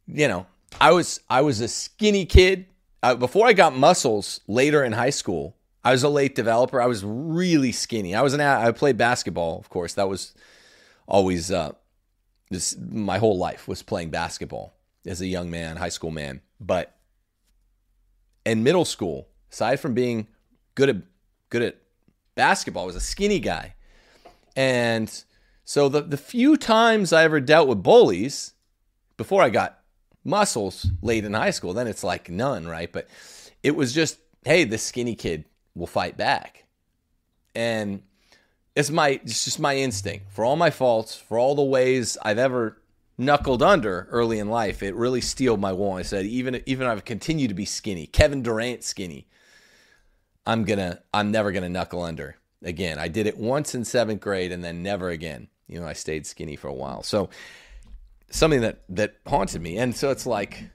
you 0.08 0.26
know, 0.26 0.46
I 0.80 0.92
was 0.92 1.20
I 1.28 1.42
was 1.42 1.60
a 1.60 1.68
skinny 1.68 2.26
kid 2.26 2.66
uh, 3.06 3.14
before 3.14 3.46
I 3.46 3.52
got 3.52 3.76
muscles 3.76 4.40
later 4.48 4.82
in 4.82 4.92
high 4.92 5.10
school. 5.10 5.56
I 5.84 5.92
was 5.92 6.02
a 6.02 6.08
late 6.08 6.34
developer. 6.34 6.82
I 6.82 6.86
was 6.86 7.04
really 7.04 7.70
skinny. 7.70 8.16
I 8.16 8.22
was 8.22 8.34
an 8.34 8.40
I 8.40 8.72
played 8.72 8.96
basketball, 8.96 9.60
of 9.60 9.68
course. 9.68 9.94
That 9.94 10.08
was 10.08 10.34
always 11.06 11.52
uh, 11.52 11.72
this 12.50 12.76
my 12.76 13.18
whole 13.18 13.38
life 13.38 13.68
was 13.68 13.82
playing 13.82 14.10
basketball 14.10 14.74
as 15.06 15.20
a 15.20 15.26
young 15.28 15.48
man, 15.48 15.76
high 15.76 15.90
school 15.90 16.10
man. 16.10 16.40
But 16.58 16.96
in 18.44 18.64
middle 18.64 18.84
school, 18.84 19.28
aside 19.52 19.78
from 19.78 19.94
being 19.94 20.26
good 20.74 20.88
at 20.88 20.96
good 21.50 21.62
at 21.62 21.76
basketball, 22.34 22.82
I 22.82 22.86
was 22.86 22.96
a 22.96 23.00
skinny 23.00 23.38
guy. 23.38 23.76
And 24.56 25.08
so 25.64 25.88
the 25.88 26.02
the 26.02 26.16
few 26.16 26.56
times 26.56 27.12
I 27.12 27.22
ever 27.22 27.38
dealt 27.38 27.68
with 27.68 27.84
bullies 27.84 28.54
before 29.16 29.42
I 29.42 29.50
got 29.50 29.78
muscles 30.26 30.86
late 31.02 31.24
in 31.24 31.32
high 31.32 31.50
school, 31.50 31.72
then 31.72 31.86
it's 31.86 32.04
like 32.04 32.28
none, 32.28 32.66
right? 32.66 32.92
But 32.92 33.08
it 33.62 33.76
was 33.76 33.92
just, 33.92 34.18
hey, 34.44 34.64
this 34.64 34.82
skinny 34.82 35.14
kid 35.14 35.44
will 35.74 35.86
fight 35.86 36.16
back. 36.16 36.64
And 37.54 38.02
it's 38.74 38.90
my 38.90 39.20
it's 39.24 39.44
just 39.44 39.58
my 39.58 39.76
instinct. 39.76 40.30
For 40.30 40.44
all 40.44 40.56
my 40.56 40.70
faults, 40.70 41.16
for 41.16 41.38
all 41.38 41.54
the 41.54 41.62
ways 41.62 42.18
I've 42.22 42.38
ever 42.38 42.76
knuckled 43.16 43.62
under 43.62 44.06
early 44.10 44.38
in 44.38 44.50
life, 44.50 44.82
it 44.82 44.94
really 44.94 45.22
steeled 45.22 45.60
my 45.60 45.72
will. 45.72 45.92
I 45.92 46.02
said, 46.02 46.26
even 46.26 46.62
even 46.66 46.86
I've 46.86 47.04
continued 47.04 47.48
to 47.48 47.54
be 47.54 47.64
skinny, 47.64 48.06
Kevin 48.06 48.42
Durant 48.42 48.84
skinny, 48.84 49.26
I'm 50.46 50.64
gonna 50.64 51.00
I'm 51.14 51.30
never 51.30 51.52
gonna 51.52 51.70
knuckle 51.70 52.02
under 52.02 52.36
again. 52.62 52.98
I 52.98 53.08
did 53.08 53.26
it 53.26 53.38
once 53.38 53.74
in 53.74 53.84
seventh 53.84 54.20
grade 54.20 54.52
and 54.52 54.62
then 54.62 54.82
never 54.82 55.08
again. 55.08 55.48
You 55.66 55.80
know, 55.80 55.86
I 55.86 55.94
stayed 55.94 56.26
skinny 56.26 56.56
for 56.56 56.68
a 56.68 56.74
while. 56.74 57.02
So 57.02 57.30
something 58.30 58.60
that 58.60 58.82
that 58.88 59.16
haunted 59.26 59.62
me. 59.62 59.78
And 59.78 59.94
so 59.94 60.10
it's 60.10 60.26
like 60.26 60.70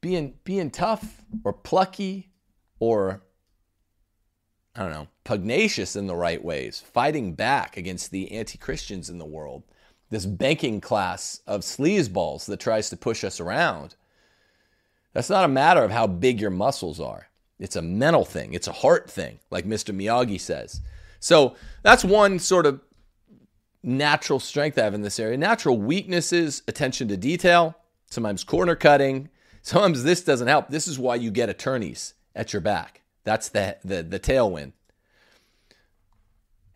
being 0.00 0.34
being 0.44 0.70
tough 0.70 1.22
or 1.44 1.52
plucky 1.52 2.30
or 2.78 3.22
I 4.74 4.82
don't 4.82 4.92
know, 4.92 5.08
pugnacious 5.24 5.96
in 5.96 6.06
the 6.06 6.16
right 6.16 6.44
ways, 6.44 6.84
fighting 6.92 7.32
back 7.32 7.78
against 7.78 8.10
the 8.10 8.30
anti-Christians 8.32 9.08
in 9.08 9.18
the 9.18 9.24
world 9.24 9.62
this 10.10 10.26
banking 10.26 10.80
class 10.80 11.40
of 11.46 11.62
sleazeballs 11.62 12.46
that 12.46 12.60
tries 12.60 12.90
to 12.90 12.96
push 12.96 13.24
us 13.24 13.40
around. 13.40 13.96
That's 15.12 15.30
not 15.30 15.44
a 15.44 15.48
matter 15.48 15.82
of 15.82 15.90
how 15.90 16.06
big 16.06 16.40
your 16.40 16.50
muscles 16.50 17.00
are. 17.00 17.28
It's 17.58 17.76
a 17.76 17.82
mental 17.82 18.24
thing, 18.24 18.54
it's 18.54 18.68
a 18.68 18.72
heart 18.72 19.10
thing, 19.10 19.40
like 19.50 19.64
Mr. 19.64 19.94
Miyagi 19.94 20.40
says. 20.40 20.80
So 21.20 21.56
that's 21.82 22.04
one 22.04 22.38
sort 22.38 22.66
of 22.66 22.80
natural 23.86 24.40
strength 24.40 24.76
I 24.76 24.82
have 24.82 24.94
in 24.94 25.02
this 25.02 25.18
area. 25.18 25.38
Natural 25.38 25.78
weaknesses, 25.78 26.62
attention 26.68 27.08
to 27.08 27.16
detail, 27.16 27.76
sometimes 28.10 28.44
corner 28.44 28.74
cutting. 28.74 29.30
Sometimes 29.62 30.02
this 30.02 30.22
doesn't 30.22 30.48
help. 30.48 30.68
This 30.68 30.86
is 30.86 30.98
why 30.98 31.14
you 31.14 31.30
get 31.30 31.48
attorneys 31.48 32.14
at 32.34 32.52
your 32.52 32.60
back. 32.60 33.02
That's 33.24 33.48
the, 33.48 33.78
the, 33.84 34.02
the 34.02 34.20
tailwind. 34.20 34.72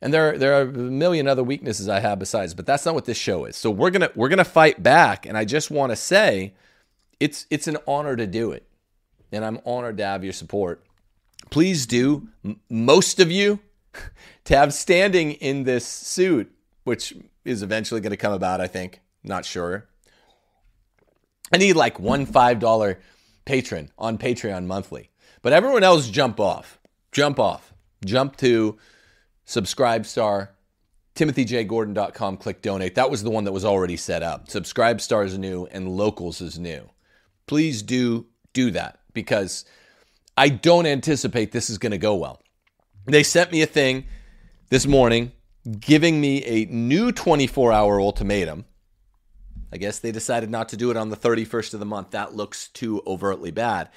And 0.00 0.14
there, 0.14 0.38
there 0.38 0.54
are 0.54 0.62
a 0.62 0.66
million 0.66 1.28
other 1.28 1.42
weaknesses 1.42 1.88
I 1.88 2.00
have 2.00 2.18
besides, 2.18 2.54
but 2.54 2.64
that's 2.64 2.86
not 2.86 2.94
what 2.94 3.04
this 3.04 3.18
show 3.18 3.44
is. 3.44 3.56
So 3.56 3.70
we're 3.70 3.90
gonna 3.90 4.10
we're 4.14 4.30
gonna 4.30 4.44
fight 4.44 4.82
back, 4.82 5.26
and 5.26 5.36
I 5.36 5.44
just 5.44 5.70
want 5.70 5.92
to 5.92 5.96
say, 5.96 6.54
it's 7.18 7.46
it's 7.50 7.68
an 7.68 7.76
honor 7.86 8.16
to 8.16 8.26
do 8.26 8.52
it, 8.52 8.66
and 9.30 9.44
I'm 9.44 9.60
honored 9.66 9.98
to 9.98 10.06
have 10.06 10.24
your 10.24 10.32
support. 10.32 10.82
Please 11.50 11.84
do, 11.84 12.28
m- 12.42 12.60
most 12.70 13.20
of 13.20 13.30
you, 13.30 13.60
to 14.44 14.56
have 14.56 14.72
standing 14.72 15.32
in 15.32 15.64
this 15.64 15.84
suit, 15.86 16.50
which 16.90 17.14
is 17.44 17.62
eventually 17.62 18.00
going 18.00 18.10
to 18.10 18.16
come 18.16 18.32
about. 18.32 18.60
I 18.60 18.66
think, 18.66 19.00
not 19.22 19.44
sure. 19.44 19.86
I 21.52 21.56
need 21.56 21.74
like 21.74 22.00
one 22.00 22.26
five 22.26 22.58
dollar 22.58 22.98
patron 23.44 23.92
on 23.96 24.18
Patreon 24.18 24.66
monthly, 24.66 25.08
but 25.40 25.52
everyone 25.52 25.84
else 25.84 26.10
jump 26.10 26.40
off, 26.40 26.80
jump 27.12 27.38
off, 27.38 27.72
jump 28.04 28.36
to 28.38 28.76
subscribe 29.44 30.02
Subscribestar, 30.02 30.48
timothyjgordon.com, 31.14 32.38
click 32.38 32.60
donate. 32.60 32.96
That 32.96 33.08
was 33.08 33.22
the 33.22 33.30
one 33.30 33.44
that 33.44 33.52
was 33.52 33.64
already 33.64 33.96
set 33.96 34.24
up. 34.24 34.48
Subscribestar 34.48 35.24
is 35.24 35.38
new 35.38 35.66
and 35.66 35.88
Locals 35.88 36.40
is 36.40 36.58
new. 36.58 36.90
Please 37.46 37.82
do 37.82 38.26
do 38.52 38.72
that 38.72 38.98
because 39.14 39.64
I 40.36 40.48
don't 40.48 40.86
anticipate 40.86 41.52
this 41.52 41.70
is 41.70 41.78
going 41.78 41.92
to 41.92 41.98
go 41.98 42.16
well. 42.16 42.42
They 43.06 43.22
sent 43.22 43.52
me 43.52 43.62
a 43.62 43.66
thing 43.66 44.06
this 44.70 44.88
morning 44.88 45.30
giving 45.78 46.20
me 46.20 46.44
a 46.44 46.64
new 46.66 47.12
24 47.12 47.72
hour 47.72 48.00
ultimatum. 48.00 48.64
I 49.72 49.76
guess 49.76 49.98
they 49.98 50.12
decided 50.12 50.50
not 50.50 50.68
to 50.70 50.76
do 50.76 50.90
it 50.90 50.96
on 50.96 51.10
the 51.10 51.16
31st 51.16 51.74
of 51.74 51.80
the 51.80 51.86
month. 51.86 52.10
That 52.10 52.34
looks 52.34 52.68
too 52.68 53.02
overtly 53.06 53.50
bad. 53.50 53.90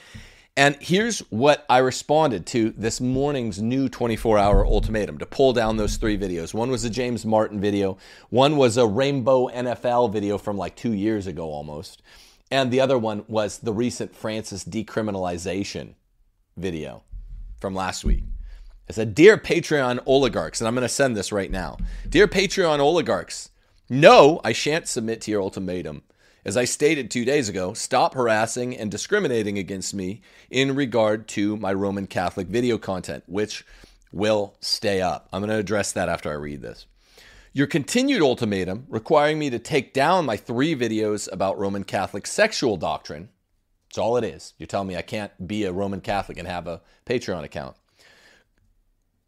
And 0.56 0.78
here's 0.80 1.20
what 1.32 1.66
I 1.68 1.80
responded 1.80 2.46
to 2.48 2.72
this 2.78 3.02
morning's 3.02 3.60
new 3.60 3.90
24 3.90 4.38
hour 4.38 4.66
ultimatum 4.66 5.18
to 5.18 5.26
pull 5.26 5.52
down 5.52 5.78
those 5.78 5.98
three 5.98 6.16
videos. 6.16 6.54
One 6.54 6.70
was 6.70 6.84
a 6.84 6.92
James 6.92 7.26
Martin 7.26 7.60
video, 7.60 7.98
one 8.30 8.56
was 8.56 8.78
a 8.78 8.86
Rainbow 8.86 9.48
NFL 9.48 10.14
video 10.14 10.38
from 10.38 10.56
like 10.56 10.76
two 10.76 10.94
years 10.94 11.26
ago 11.26 11.50
almost, 11.50 12.04
and 12.52 12.70
the 12.70 12.82
other 12.82 13.00
one 13.00 13.26
was 13.28 13.58
the 13.58 13.74
recent 13.74 14.16
Francis 14.16 14.64
decriminalization 14.64 15.96
video 16.56 17.02
from 17.60 17.74
last 17.74 18.06
week. 18.06 18.24
I 18.90 18.94
said, 18.94 19.16
Dear 19.16 19.38
Patreon 19.38 20.00
oligarchs, 20.06 20.60
and 20.60 20.68
I'm 20.68 20.76
going 20.76 20.84
to 20.84 20.90
send 20.90 21.16
this 21.16 21.32
right 21.32 21.50
now. 21.50 21.78
Dear 22.08 22.28
Patreon 22.28 22.80
oligarchs, 22.80 23.50
no, 23.90 24.42
I 24.44 24.52
shan't 24.52 24.88
submit 24.88 25.22
to 25.22 25.32
your 25.32 25.42
ultimatum. 25.42 26.04
As 26.46 26.58
I 26.58 26.66
stated 26.66 27.10
two 27.10 27.24
days 27.24 27.48
ago, 27.48 27.74
stop 27.74 28.16
harassing 28.16 28.76
and 28.76 28.92
discriminating 28.92 29.58
against 29.58 29.94
me 29.94 30.22
in 30.50 30.76
regard 30.76 31.28
to 31.30 31.56
my 31.56 31.72
Roman 31.72 32.08
Catholic 32.08 32.48
video 32.48 32.78
content, 32.78 33.24
which 33.28 33.66
will 34.12 34.56
stay 34.60 35.02
up. 35.02 35.30
I'm 35.32 35.42
going 35.42 35.50
to 35.50 35.56
address 35.56 35.94
that 35.94 36.10
after 36.10 36.30
I 36.30 36.36
read 36.36 36.62
this. 36.62 36.86
Your 37.54 37.68
continued 37.68 38.22
ultimatum 38.22 38.86
requiring 38.90 39.40
me 39.40 39.50
to 39.52 39.60
take 39.60 39.94
down 39.94 40.26
my 40.26 40.36
three 40.36 40.76
videos 40.76 41.32
about 41.32 41.58
Roman 41.58 41.84
Catholic 41.84 42.28
sexual 42.28 42.78
doctrine. 42.78 43.30
That's 43.88 44.00
all 44.00 44.18
it 44.18 44.24
is. 44.24 44.54
You're 44.58 44.68
telling 44.68 44.88
me 44.88 44.98
I 44.98 45.02
can't 45.02 45.48
be 45.48 45.64
a 45.64 45.72
Roman 45.72 46.02
Catholic 46.02 46.38
and 46.38 46.48
have 46.48 46.68
a 46.68 46.82
Patreon 47.06 47.44
account. 47.44 47.78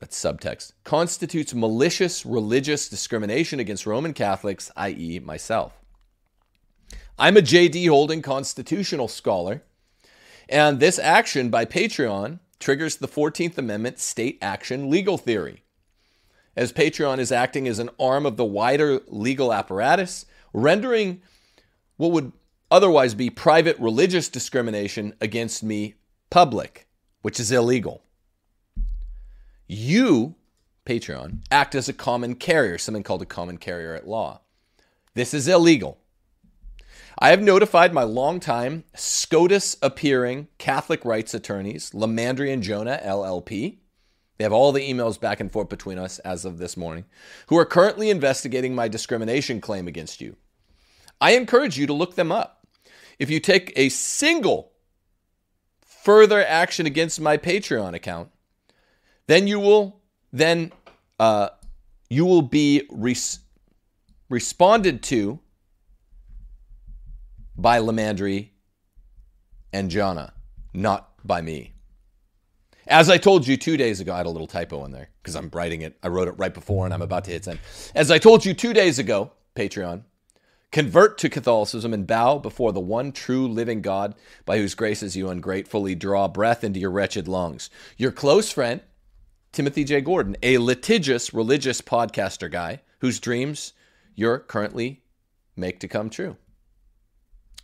That's 0.06 0.24
subtext. 0.24 0.74
Constitutes 0.84 1.56
malicious 1.56 2.28
religious 2.28 2.88
discrimination 2.88 3.60
against 3.60 3.88
Roman 3.88 4.14
Catholics, 4.14 4.70
i.e., 4.76 5.18
myself. 5.18 5.74
I'm 7.18 7.36
a 7.38 7.42
JD 7.42 7.90
Holding 7.90 8.22
constitutional 8.22 9.08
scholar, 9.08 9.64
and 10.48 10.80
this 10.80 11.00
action 11.00 11.50
by 11.50 11.66
Patreon 11.66 12.38
triggers 12.60 12.98
the 12.98 13.08
14th 13.08 13.58
Amendment 13.58 13.98
state 13.98 14.38
action 14.44 14.92
legal 14.92 15.18
theory. 15.18 15.64
As 16.56 16.72
Patreon 16.72 17.18
is 17.18 17.32
acting 17.32 17.68
as 17.68 17.80
an 17.80 17.90
arm 18.00 18.28
of 18.28 18.38
the 18.38 18.46
wider 18.46 19.02
legal 19.08 19.52
apparatus, 19.52 20.28
rendering 20.54 21.24
what 21.98 22.12
would 22.12 22.32
otherwise 22.70 23.16
be 23.16 23.32
private 23.32 23.80
religious 23.80 24.30
discrimination 24.30 25.16
against 25.20 25.64
me 25.64 25.96
public, 26.30 26.88
which 27.24 27.40
is 27.40 27.52
illegal. 27.52 28.04
You, 29.68 30.36
Patreon, 30.86 31.44
act 31.50 31.74
as 31.74 31.90
a 31.90 31.94
common 31.94 32.36
carrier, 32.36 32.78
something 32.78 33.04
called 33.04 33.24
a 33.24 33.26
common 33.26 33.58
carrier 33.58 33.96
at 33.96 34.08
law. 34.08 34.42
This 35.16 35.34
is 35.34 35.48
illegal. 35.48 35.98
I 37.18 37.30
have 37.30 37.42
notified 37.42 37.94
my 37.94 38.04
longtime 38.04 38.84
SCOTUS 38.94 39.78
appearing 39.82 40.50
Catholic 40.58 41.04
rights 41.06 41.34
attorneys, 41.34 41.92
LiMandri 41.92 42.52
and 42.54 42.62
Jonna 42.62 43.04
LLP. 43.04 43.78
They 44.38 44.44
have 44.44 44.54
all 44.54 44.74
the 44.74 44.88
emails 44.88 45.20
back 45.20 45.40
and 45.40 45.50
forth 45.50 45.70
between 45.70 45.98
us 45.98 46.20
as 46.20 46.44
of 46.44 46.58
this 46.58 46.76
morning, 46.76 47.06
who 47.48 47.58
are 47.58 47.66
currently 47.66 48.10
investigating 48.10 48.76
my 48.76 48.90
discrimination 48.90 49.62
claim 49.62 49.88
against 49.88 50.20
you. 50.20 50.36
I 51.22 51.32
encourage 51.32 51.80
you 51.80 51.88
to 51.88 51.94
look 51.94 52.16
them 52.16 52.34
up. 52.34 52.68
If 53.18 53.30
you 53.30 53.40
take 53.40 53.72
a 53.78 53.88
single 53.90 54.74
further 55.82 56.46
action 56.46 56.86
against 56.86 57.22
my 57.22 57.38
Patreon 57.38 57.94
account, 57.94 58.30
then 59.28 59.48
you 59.48 59.60
will 59.60 60.02
then 60.32 60.72
uh, 61.20 61.50
you 62.10 62.26
will 62.26 62.42
be 62.42 62.84
res- 62.92 63.40
responded 64.30 65.02
to 65.04 65.40
by 67.56 67.80
LiMandri 67.80 68.50
and 69.72 69.90
Jonna, 69.90 70.32
not 70.74 71.10
by 71.26 71.42
me. 71.42 71.74
As 72.88 73.10
I 73.10 73.18
told 73.18 73.48
you 73.48 73.58
two 73.58 73.78
days 73.78 74.00
ago, 74.00 74.14
I 74.14 74.18
had 74.18 74.26
a 74.26 74.30
little 74.30 74.48
typo 74.48 74.86
in 74.86 74.92
there 74.92 75.10
because 75.22 75.36
I'm 75.36 75.50
writing 75.54 75.82
it. 75.82 75.98
I 76.04 76.10
wrote 76.10 76.28
it 76.28 76.38
right 76.38 76.54
before 76.54 76.86
and 76.86 76.94
I'm 76.94 77.02
about 77.02 77.24
to 77.26 77.32
hit 77.32 77.46
send. 77.46 77.60
As 77.96 78.12
I 78.12 78.20
told 78.20 78.46
you 78.46 78.54
two 78.54 78.74
days 78.74 79.00
ago, 79.00 79.32
Patreon, 79.56 80.04
convert 80.72 81.18
to 81.20 81.30
Catholicism 81.30 81.94
and 81.94 82.06
bow 82.06 82.38
before 82.38 82.74
the 82.74 82.80
one 82.80 83.12
true 83.12 83.48
living 83.48 83.82
God 83.82 84.14
by 84.46 84.58
whose 84.58 84.76
graces 84.76 85.16
you 85.16 85.30
ungratefully 85.30 85.96
draw 85.96 86.28
breath 86.28 86.64
into 86.64 86.80
your 86.80 86.92
wretched 86.92 87.28
lungs. 87.28 87.72
Your 87.98 88.12
close 88.12 88.52
friend, 88.52 88.82
Timothy 89.56 89.86
J. 89.86 90.02
Gordon, 90.02 90.36
a 90.44 90.58
litigious 90.58 91.34
religious 91.34 91.80
podcaster 91.80 92.52
guy 92.52 92.82
whose 93.00 93.22
dreams 93.22 93.72
you're 94.14 94.40
currently 94.40 95.02
make 95.56 95.80
to 95.80 95.88
come 95.88 96.10
true. 96.10 96.36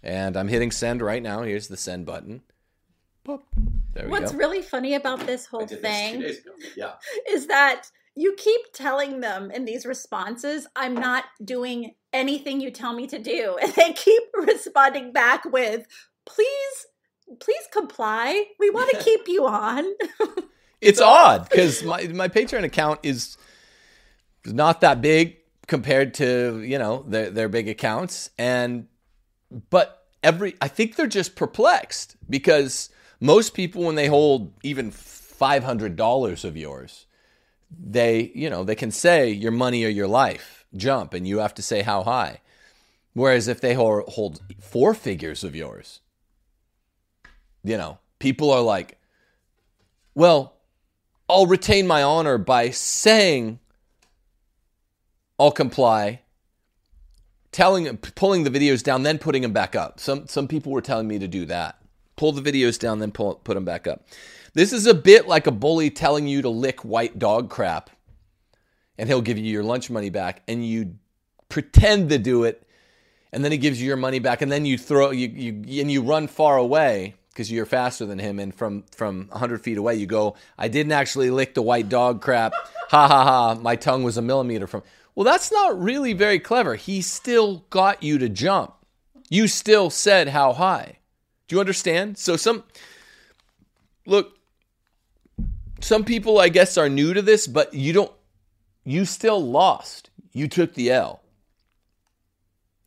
And 0.01 0.37
I'm 0.37 0.47
hitting 0.47 0.71
send 0.71 1.01
right 1.01 1.21
now. 1.21 1.43
Here's 1.43 1.67
the 1.67 1.75
send 1.75 2.05
button. 2.05 2.43
Boop. 3.27 3.41
There 3.93 4.05
we 4.05 4.09
What's 4.09 4.31
go. 4.31 4.37
really 4.37 4.61
funny 4.61 4.95
about 4.95 5.19
this 5.27 5.45
whole 5.45 5.67
thing 5.67 6.21
this 6.21 6.37
yeah. 6.77 6.93
is 7.29 7.47
that 7.47 7.87
you 8.15 8.35
keep 8.37 8.61
telling 8.73 9.19
them 9.19 9.51
in 9.51 9.65
these 9.65 9.85
responses, 9.85 10.67
I'm 10.77 10.93
not 10.93 11.25
doing 11.43 11.95
anything 12.13 12.61
you 12.61 12.71
tell 12.71 12.93
me 12.93 13.05
to 13.07 13.19
do. 13.19 13.57
And 13.61 13.73
they 13.73 13.91
keep 13.91 14.23
responding 14.33 15.11
back 15.11 15.43
with, 15.43 15.87
please, 16.25 16.87
please 17.41 17.67
comply. 17.73 18.45
We 18.59 18.69
want 18.69 18.91
to 18.91 19.03
keep 19.03 19.27
you 19.27 19.45
on. 19.45 19.83
It's 20.81 20.99
odd 20.99 21.47
because 21.49 21.83
my, 21.83 22.07
my 22.07 22.27
Patreon 22.27 22.63
account 22.63 22.99
is 23.03 23.37
not 24.45 24.81
that 24.81 25.01
big 25.01 25.37
compared 25.67 26.15
to, 26.15 26.61
you 26.61 26.77
know, 26.77 27.05
their, 27.07 27.29
their 27.29 27.49
big 27.49 27.69
accounts. 27.69 28.31
And, 28.37 28.87
but 29.69 30.05
every, 30.23 30.55
I 30.59 30.67
think 30.67 30.95
they're 30.95 31.07
just 31.07 31.35
perplexed 31.35 32.15
because 32.29 32.89
most 33.19 33.53
people, 33.53 33.83
when 33.83 33.95
they 33.95 34.07
hold 34.07 34.53
even 34.63 34.91
$500 34.91 36.43
of 36.43 36.57
yours, 36.57 37.05
they, 37.69 38.31
you 38.35 38.49
know, 38.49 38.63
they 38.63 38.75
can 38.75 38.91
say 38.91 39.29
your 39.29 39.51
money 39.51 39.85
or 39.85 39.89
your 39.89 40.07
life, 40.07 40.65
jump, 40.75 41.13
and 41.13 41.27
you 41.27 41.37
have 41.37 41.53
to 41.55 41.61
say 41.61 41.83
how 41.83 42.03
high. 42.03 42.41
Whereas 43.13 43.47
if 43.47 43.61
they 43.61 43.73
hold 43.73 44.41
four 44.59 44.93
figures 44.93 45.43
of 45.43 45.55
yours, 45.55 45.99
you 47.63 47.77
know, 47.77 47.99
people 48.19 48.51
are 48.51 48.61
like, 48.61 48.97
well, 50.15 50.55
I'll 51.31 51.45
retain 51.45 51.87
my 51.87 52.03
honor 52.03 52.37
by 52.37 52.69
saying 52.71 53.59
I'll 55.39 55.51
comply, 55.51 56.21
telling, 57.51 57.97
pulling 57.97 58.43
the 58.43 58.51
videos 58.51 58.83
down, 58.83 59.03
then 59.03 59.17
putting 59.17 59.41
them 59.41 59.53
back 59.53 59.75
up. 59.75 59.99
Some 59.99 60.27
some 60.27 60.47
people 60.47 60.71
were 60.71 60.81
telling 60.81 61.07
me 61.07 61.17
to 61.19 61.27
do 61.27 61.45
that 61.45 61.81
pull 62.21 62.31
the 62.31 62.51
videos 62.51 62.77
down, 62.77 62.99
then 62.99 63.11
pull, 63.11 63.33
put 63.33 63.55
them 63.55 63.65
back 63.65 63.87
up. 63.87 64.05
This 64.53 64.71
is 64.71 64.85
a 64.85 64.93
bit 64.93 65.27
like 65.27 65.47
a 65.47 65.51
bully 65.51 65.89
telling 65.89 66.27
you 66.27 66.43
to 66.43 66.49
lick 66.49 66.81
white 66.81 67.17
dog 67.17 67.49
crap, 67.49 67.89
and 68.95 69.09
he'll 69.09 69.23
give 69.23 69.39
you 69.39 69.51
your 69.51 69.63
lunch 69.63 69.89
money 69.89 70.11
back, 70.11 70.43
and 70.47 70.63
you 70.63 70.97
pretend 71.49 72.09
to 72.09 72.19
do 72.19 72.43
it, 72.43 72.61
and 73.31 73.43
then 73.43 73.51
he 73.51 73.57
gives 73.57 73.81
you 73.81 73.87
your 73.87 73.97
money 73.97 74.19
back, 74.19 74.43
and 74.43 74.51
then 74.51 74.65
you 74.65 74.77
throw 74.77 75.09
you, 75.09 75.29
you 75.29 75.81
and 75.81 75.91
you 75.91 76.03
run 76.03 76.27
far 76.27 76.57
away 76.57 77.15
because 77.31 77.51
you're 77.51 77.65
faster 77.65 78.05
than 78.05 78.19
him, 78.19 78.39
and 78.39 78.53
from 78.53 78.83
from 78.95 79.27
100 79.29 79.61
feet 79.61 79.77
away 79.77 79.95
you 79.95 80.05
go, 80.05 80.35
I 80.57 80.67
didn't 80.67 80.91
actually 80.91 81.29
lick 81.29 81.53
the 81.53 81.61
white 81.61 81.89
dog 81.89 82.21
crap, 82.21 82.53
ha 82.89 83.07
ha 83.07 83.23
ha, 83.23 83.55
my 83.55 83.75
tongue 83.75 84.03
was 84.03 84.17
a 84.17 84.21
millimeter 84.21 84.67
from. 84.67 84.83
Well, 85.15 85.25
that's 85.25 85.51
not 85.51 85.81
really 85.81 86.13
very 86.13 86.39
clever. 86.39 86.75
He 86.75 87.01
still 87.01 87.65
got 87.69 88.01
you 88.01 88.17
to 88.17 88.29
jump. 88.29 88.73
You 89.29 89.47
still 89.47 89.89
said 89.89 90.29
how 90.29 90.53
high. 90.53 90.99
Do 91.47 91.55
you 91.55 91.59
understand? 91.59 92.17
So 92.17 92.37
some 92.37 92.63
look, 94.05 94.37
some 95.81 96.05
people 96.05 96.39
I 96.39 96.49
guess 96.49 96.77
are 96.77 96.89
new 96.89 97.13
to 97.13 97.21
this, 97.21 97.47
but 97.47 97.73
you 97.73 97.93
don't 97.93 98.11
you 98.83 99.05
still 99.05 99.41
lost. 99.41 100.09
You 100.33 100.47
took 100.47 100.73
the 100.73 100.91
L. 100.91 101.20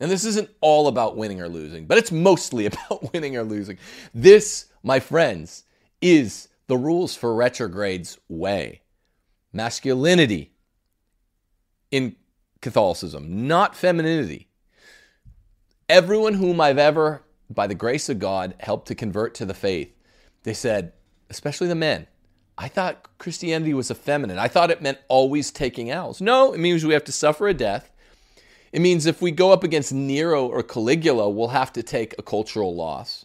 And 0.01 0.11
this 0.11 0.25
isn't 0.25 0.51
all 0.61 0.89
about 0.89 1.17
winning 1.17 1.41
or 1.41 1.49
losing, 1.49 1.87
but 1.87 1.99
it's 1.99 2.13
mostly 2.13 2.67
about 2.67 3.13
winning 3.13 3.37
or 3.37 3.45
losing. 3.45 3.79
This, 4.13 4.67
my 4.83 5.01
friends, 5.01 5.65
is 6.01 6.49
the 6.67 6.77
rules 6.77 7.15
for 7.15 7.35
retrogrades 7.35 8.19
way. 8.29 8.83
Masculinity 9.53 10.53
in 11.91 12.17
Catholicism, 12.61 13.47
not 13.47 13.77
femininity. 13.77 14.49
Everyone 15.89 16.35
whom 16.35 16.61
I've 16.61 16.79
ever 16.79 17.23
by 17.51 17.67
the 17.67 17.75
grace 17.75 18.09
of 18.09 18.19
God, 18.19 18.55
helped 18.61 18.89
to 18.89 18.95
convert 18.95 19.35
to 19.35 19.45
the 19.45 19.55
faith, 19.55 19.95
they 20.43 20.55
said, 20.55 20.93
especially 21.31 21.69
the 21.69 21.75
men, 21.75 22.07
I 22.57 22.69
thought 22.69 23.19
Christianity 23.19 23.75
was 23.75 23.91
effeminate. 23.91 24.39
I 24.39 24.49
thought 24.49 24.71
it 24.71 24.83
meant 24.83 24.99
always 25.09 25.51
taking 25.51 25.91
L's. 25.91 26.21
No, 26.21 26.53
it 26.53 26.61
means 26.61 26.85
we 26.85 26.95
have 26.95 27.05
to 27.05 27.13
suffer 27.13 27.49
a 27.49 27.55
death. 27.55 27.91
It 28.75 28.83
means 28.83 29.07
if 29.07 29.23
we 29.23 29.31
go 29.31 29.53
up 29.53 29.63
against 29.63 29.93
Nero 29.93 30.49
or 30.49 30.61
Caligula, 30.65 31.31
we'll 31.31 31.47
have 31.47 31.73
to 31.75 31.83
take 31.85 32.13
a 32.19 32.23
cultural 32.23 32.75
loss. 32.75 33.25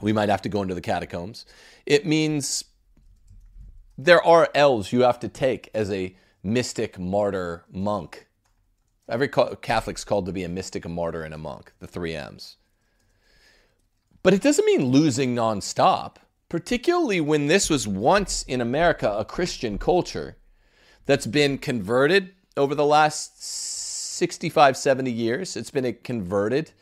We 0.00 0.12
might 0.12 0.28
have 0.28 0.42
to 0.42 0.48
go 0.48 0.62
into 0.62 0.74
the 0.74 0.80
catacombs. 0.80 1.46
It 1.86 2.04
means 2.04 2.64
there 3.96 4.20
are 4.26 4.48
L's 4.52 4.92
you 4.92 5.02
have 5.02 5.20
to 5.20 5.28
take 5.28 5.70
as 5.74 5.92
a 5.92 6.16
mystic, 6.42 6.98
martyr, 6.98 7.64
monk. 7.70 8.26
Every 9.08 9.28
Catholic's 9.28 10.02
called 10.02 10.26
to 10.26 10.32
be 10.32 10.42
a 10.42 10.48
mystic, 10.48 10.84
a 10.84 10.88
martyr, 10.88 11.22
and 11.22 11.32
a 11.32 11.38
monk, 11.38 11.72
the 11.78 11.86
three 11.86 12.16
M's. 12.16 12.56
But 14.24 14.34
it 14.34 14.42
doesn't 14.42 14.66
mean 14.66 14.86
losing 14.86 15.36
nonstop, 15.36 16.16
particularly 16.48 17.20
when 17.20 17.46
this 17.46 17.70
was 17.70 17.86
once 17.86 18.42
in 18.42 18.60
America 18.60 19.08
a 19.08 19.24
Christian 19.24 19.78
culture 19.78 20.36
that's 21.06 21.28
been 21.28 21.58
converted 21.58 22.32
over 22.56 22.74
the 22.74 22.84
last 22.84 23.40
65, 24.14 24.76
70 24.76 25.10
years. 25.10 25.56
It's 25.56 25.70
been 25.70 25.96
converted 26.02 26.72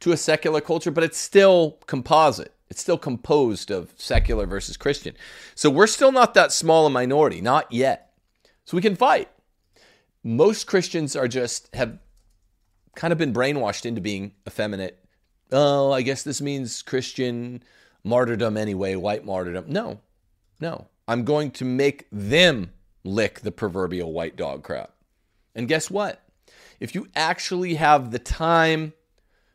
to 0.00 0.12
a 0.12 0.16
secular 0.16 0.60
culture, 0.60 0.90
but 0.90 1.04
it's 1.04 1.18
still 1.18 1.78
composite. 1.86 2.54
It's 2.68 2.80
still 2.80 2.98
composed 2.98 3.70
of 3.70 3.92
secular 3.96 4.46
versus 4.46 4.76
Christian. 4.76 5.14
So 5.54 5.70
we're 5.70 5.86
still 5.86 6.12
not 6.12 6.34
that 6.34 6.52
small 6.52 6.86
a 6.86 6.90
minority, 6.90 7.40
not 7.40 7.70
yet. 7.70 8.12
So 8.64 8.76
we 8.76 8.82
can 8.82 8.96
fight. 8.96 9.28
Most 10.24 10.66
Christians 10.66 11.16
are 11.16 11.28
just 11.28 11.74
have 11.74 11.98
kind 12.94 13.12
of 13.12 13.18
been 13.18 13.32
brainwashed 13.32 13.84
into 13.84 14.00
being 14.00 14.32
effeminate 14.46 15.02
oh, 15.52 15.92
I 15.92 16.02
guess 16.02 16.22
this 16.22 16.40
means 16.40 16.82
Christian 16.82 17.62
martyrdom 18.02 18.56
anyway, 18.56 18.96
white 18.96 19.24
martyrdom. 19.24 19.66
No, 19.68 20.00
no. 20.60 20.88
I'm 21.06 21.24
going 21.24 21.50
to 21.52 21.64
make 21.64 22.06
them 22.10 22.72
lick 23.04 23.40
the 23.40 23.52
proverbial 23.52 24.12
white 24.12 24.36
dog 24.36 24.62
crap. 24.62 24.92
And 25.54 25.68
guess 25.68 25.90
what? 25.90 26.22
If 26.82 26.96
you 26.96 27.06
actually 27.14 27.74
have 27.74 28.10
the 28.10 28.18
time, 28.18 28.92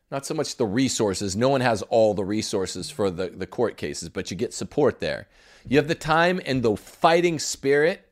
not 0.10 0.26
so 0.26 0.34
much 0.34 0.56
the 0.56 0.66
resources, 0.66 1.36
no 1.36 1.50
one 1.50 1.60
has 1.60 1.82
all 1.84 2.13
the 2.13 2.24
resources 2.24 2.90
for 2.90 3.12
the, 3.12 3.28
the 3.28 3.46
court 3.46 3.76
cases, 3.76 4.08
but 4.08 4.32
you 4.32 4.38
get 4.38 4.54
support 4.54 5.02
there. 5.02 5.28
You 5.68 5.78
have 5.78 5.90
the 5.90 5.96
time 5.96 6.40
and 6.46 6.63
the 6.63 6.78
fighting 6.78 7.38
spirit. 7.38 8.08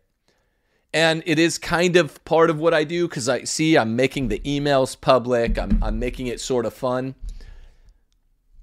And 0.93 1.23
it 1.25 1.39
is 1.39 1.57
kind 1.57 1.95
of 1.95 2.23
part 2.25 2.49
of 2.49 2.59
what 2.59 2.73
I 2.73 2.83
do 2.83 3.07
because 3.07 3.29
I 3.29 3.45
see 3.45 3.77
I'm 3.77 3.95
making 3.95 4.27
the 4.27 4.39
emails 4.39 4.99
public, 4.99 5.57
I'm, 5.57 5.81
I'm 5.81 5.97
making 5.97 6.27
it 6.27 6.41
sort 6.41 6.65
of 6.65 6.73
fun 6.73 7.15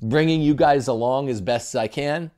bringing 0.03 0.43
you 0.43 0.55
guys 0.55 0.89
along 0.89 1.29
as 1.29 1.41
best 1.41 1.75
as 1.75 1.79
I 1.79 1.87
can. 1.87 2.33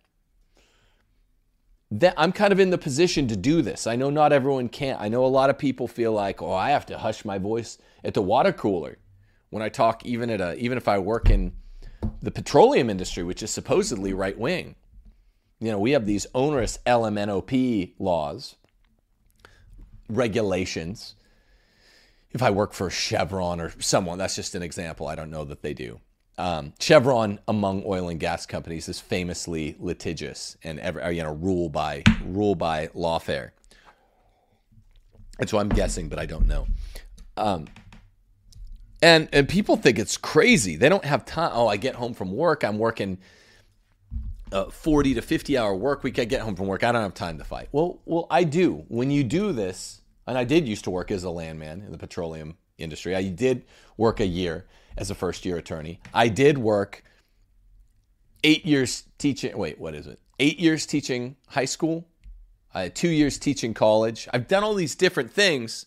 That 1.98 2.14
I'm 2.16 2.32
kind 2.32 2.52
of 2.52 2.58
in 2.58 2.70
the 2.70 2.78
position 2.78 3.28
to 3.28 3.36
do 3.36 3.62
this. 3.62 3.86
I 3.86 3.94
know 3.94 4.10
not 4.10 4.32
everyone 4.32 4.68
can. 4.68 4.96
I 4.98 5.06
know 5.06 5.24
a 5.24 5.28
lot 5.28 5.48
of 5.48 5.58
people 5.58 5.86
feel 5.86 6.10
like, 6.10 6.42
"Oh, 6.42 6.52
I 6.52 6.70
have 6.70 6.84
to 6.86 6.98
hush 6.98 7.24
my 7.24 7.38
voice 7.38 7.78
at 8.02 8.14
the 8.14 8.22
water 8.22 8.52
cooler 8.52 8.98
when 9.50 9.62
I 9.62 9.68
talk 9.68 10.04
even 10.04 10.28
at 10.28 10.40
a 10.40 10.56
even 10.56 10.76
if 10.76 10.88
I 10.88 10.98
work 10.98 11.30
in 11.30 11.52
the 12.20 12.32
petroleum 12.32 12.90
industry, 12.90 13.22
which 13.22 13.44
is 13.44 13.52
supposedly 13.52 14.12
right 14.12 14.36
wing." 14.36 14.74
You 15.60 15.70
know, 15.70 15.78
we 15.78 15.92
have 15.92 16.04
these 16.04 16.26
onerous 16.34 16.80
LMNOP 16.84 17.94
laws, 18.00 18.56
regulations. 20.08 21.14
If 22.32 22.42
I 22.42 22.50
work 22.50 22.72
for 22.72 22.90
Chevron 22.90 23.60
or 23.60 23.72
someone, 23.78 24.18
that's 24.18 24.34
just 24.34 24.56
an 24.56 24.64
example. 24.64 25.06
I 25.06 25.14
don't 25.14 25.30
know 25.30 25.44
that 25.44 25.62
they 25.62 25.72
do. 25.72 26.00
Um, 26.38 26.72
Chevron 26.80 27.38
among 27.48 27.84
oil 27.86 28.08
and 28.08 28.20
gas 28.20 28.46
companies 28.46 28.88
is 28.88 29.00
famously 29.00 29.76
litigious 29.80 30.56
and 30.64 30.80
ever, 30.80 31.12
you 31.12 31.22
know 31.22 31.32
rule 31.34 31.68
by 31.68 32.02
rule 32.24 32.54
by 32.56 32.88
lawfare. 32.88 33.50
And 35.38 35.48
so 35.48 35.58
I'm 35.58 35.68
guessing, 35.68 36.08
but 36.08 36.18
I 36.18 36.26
don't 36.26 36.46
know. 36.46 36.66
Um, 37.36 37.66
And 39.02 39.28
and 39.32 39.48
people 39.48 39.76
think 39.76 39.98
it's 39.98 40.16
crazy. 40.16 40.76
They 40.76 40.88
don't 40.88 41.04
have 41.04 41.24
time. 41.24 41.50
Oh, 41.54 41.68
I 41.68 41.76
get 41.76 41.94
home 41.96 42.14
from 42.14 42.32
work. 42.32 42.64
I'm 42.64 42.78
working 42.78 43.18
a 44.52 44.70
40 44.70 45.14
to 45.14 45.22
50 45.22 45.58
hour 45.58 45.74
work 45.74 46.04
week. 46.04 46.18
I 46.18 46.24
get 46.24 46.42
home 46.42 46.56
from 46.56 46.66
work. 46.66 46.84
I 46.84 46.92
don't 46.92 47.02
have 47.02 47.14
time 47.14 47.38
to 47.38 47.44
fight. 47.44 47.68
Well, 47.72 48.00
well, 48.06 48.26
I 48.30 48.44
do. 48.44 48.84
When 48.88 49.10
you 49.10 49.24
do 49.24 49.52
this, 49.52 50.02
and 50.26 50.38
I 50.38 50.44
did 50.44 50.68
used 50.68 50.84
to 50.84 50.90
work 50.90 51.10
as 51.10 51.24
a 51.24 51.30
landman 51.30 51.82
in 51.82 51.92
the 51.92 51.98
petroleum 51.98 52.56
industry. 52.78 53.14
I 53.16 53.28
did 53.28 53.64
work 53.96 54.20
a 54.20 54.26
year 54.26 54.66
as 54.96 55.10
a 55.10 55.14
first 55.14 55.44
year 55.44 55.56
attorney. 55.56 56.00
I 56.12 56.28
did 56.28 56.58
work 56.58 57.02
eight 58.42 58.64
years 58.64 59.04
teaching. 59.18 59.56
Wait, 59.56 59.78
what 59.78 59.94
is 59.94 60.06
it? 60.06 60.18
Eight 60.38 60.58
years 60.58 60.86
teaching 60.86 61.36
high 61.48 61.64
school. 61.64 62.06
I 62.72 62.82
had 62.82 62.94
two 62.94 63.08
years 63.08 63.38
teaching 63.38 63.72
college. 63.74 64.28
I've 64.32 64.48
done 64.48 64.64
all 64.64 64.74
these 64.74 64.94
different 64.94 65.30
things 65.30 65.86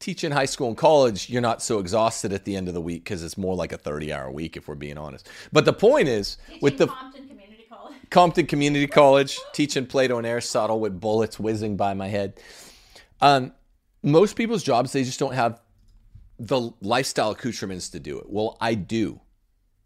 teaching 0.00 0.30
high 0.30 0.44
school 0.44 0.68
and 0.68 0.76
college, 0.76 1.28
you're 1.28 1.42
not 1.42 1.62
so 1.62 1.78
exhausted 1.78 2.32
at 2.32 2.44
the 2.44 2.56
end 2.56 2.68
of 2.68 2.74
the 2.74 2.80
week 2.80 3.04
because 3.04 3.22
it's 3.22 3.36
more 3.36 3.54
like 3.54 3.72
a 3.72 3.78
30 3.78 4.12
hour 4.12 4.30
week, 4.30 4.56
if 4.56 4.68
we're 4.68 4.74
being 4.74 4.98
honest. 4.98 5.28
But 5.52 5.64
the 5.64 5.72
point 5.72 6.08
is, 6.08 6.36
teaching 6.46 6.60
with 6.62 6.78
the 6.78 6.86
Compton 6.86 7.28
Community 7.28 7.66
College. 7.68 7.96
Compton 8.10 8.46
Community 8.46 8.86
College, 8.86 9.38
teaching 9.52 9.86
Plato 9.86 10.18
and 10.18 10.26
Aristotle 10.26 10.80
with 10.80 11.00
bullets 11.00 11.38
whizzing 11.38 11.76
by 11.76 11.94
my 11.94 12.08
head. 12.08 12.34
Um, 13.20 13.52
most 14.02 14.36
people's 14.36 14.62
jobs, 14.62 14.92
they 14.92 15.02
just 15.02 15.18
don't 15.18 15.34
have 15.34 15.60
the 16.38 16.70
lifestyle 16.80 17.30
accoutrements 17.30 17.88
to 17.90 18.00
do 18.00 18.18
it. 18.18 18.28
Well, 18.28 18.56
I 18.60 18.74
do. 18.74 19.20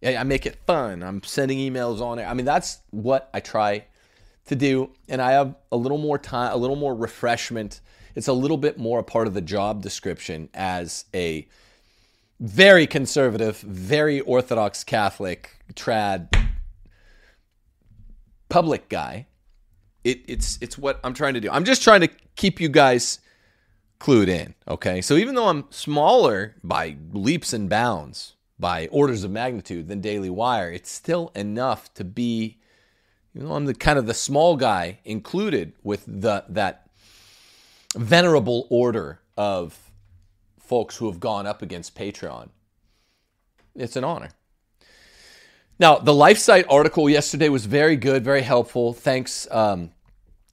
I 0.04 0.22
make 0.24 0.46
it 0.46 0.56
fun. 0.66 1.02
I'm 1.02 1.22
sending 1.22 1.58
emails 1.58 2.00
on 2.00 2.18
it. 2.18 2.24
I 2.24 2.34
mean, 2.34 2.44
that's 2.44 2.80
what 2.90 3.30
I 3.32 3.40
try 3.40 3.86
to 4.46 4.56
do. 4.56 4.90
And 5.08 5.22
I 5.22 5.32
have 5.32 5.54
a 5.70 5.76
little 5.76 5.98
more 5.98 6.18
time, 6.18 6.52
a 6.52 6.56
little 6.56 6.76
more 6.76 6.94
refreshment 6.94 7.80
it's 8.14 8.28
a 8.28 8.32
little 8.32 8.56
bit 8.56 8.78
more 8.78 8.98
a 9.00 9.02
part 9.02 9.26
of 9.26 9.34
the 9.34 9.40
job 9.40 9.82
description 9.82 10.48
as 10.54 11.04
a 11.14 11.46
very 12.40 12.86
conservative, 12.86 13.58
very 13.60 14.20
orthodox 14.20 14.84
Catholic 14.84 15.50
trad 15.74 16.28
public 18.48 18.88
guy. 18.88 19.26
It, 20.04 20.22
it's 20.26 20.58
it's 20.60 20.76
what 20.76 21.00
I'm 21.04 21.14
trying 21.14 21.34
to 21.34 21.40
do. 21.40 21.48
I'm 21.50 21.64
just 21.64 21.82
trying 21.82 22.00
to 22.00 22.08
keep 22.34 22.60
you 22.60 22.68
guys 22.68 23.20
clued 24.02 24.28
in. 24.28 24.54
Okay, 24.66 25.00
so 25.00 25.14
even 25.14 25.36
though 25.36 25.46
I'm 25.46 25.66
smaller 25.70 26.56
by 26.64 26.96
leaps 27.12 27.52
and 27.52 27.68
bounds, 27.68 28.34
by 28.58 28.88
orders 28.88 29.22
of 29.22 29.30
magnitude 29.30 29.86
than 29.86 30.00
Daily 30.00 30.28
Wire, 30.28 30.72
it's 30.72 30.90
still 30.90 31.30
enough 31.36 31.94
to 31.94 32.02
be. 32.04 32.58
You 33.32 33.42
know, 33.42 33.52
I'm 33.52 33.64
the 33.64 33.74
kind 33.74 34.00
of 34.00 34.06
the 34.06 34.14
small 34.14 34.56
guy 34.56 34.98
included 35.04 35.74
with 35.84 36.04
the 36.06 36.44
that 36.48 36.90
venerable 37.96 38.66
order 38.70 39.20
of 39.36 39.92
folks 40.58 40.96
who 40.96 41.06
have 41.06 41.20
gone 41.20 41.46
up 41.46 41.62
against 41.62 41.94
Patreon. 41.94 42.48
It's 43.76 43.94
an 43.94 44.02
honor. 44.02 44.30
Now, 45.78 45.98
the 45.98 46.12
LifeSite 46.12 46.66
article 46.68 47.08
yesterday 47.08 47.48
was 47.48 47.66
very 47.66 47.96
good, 47.96 48.24
very 48.24 48.42
helpful. 48.42 48.92
Thanks, 48.92 49.46
um, 49.50 49.92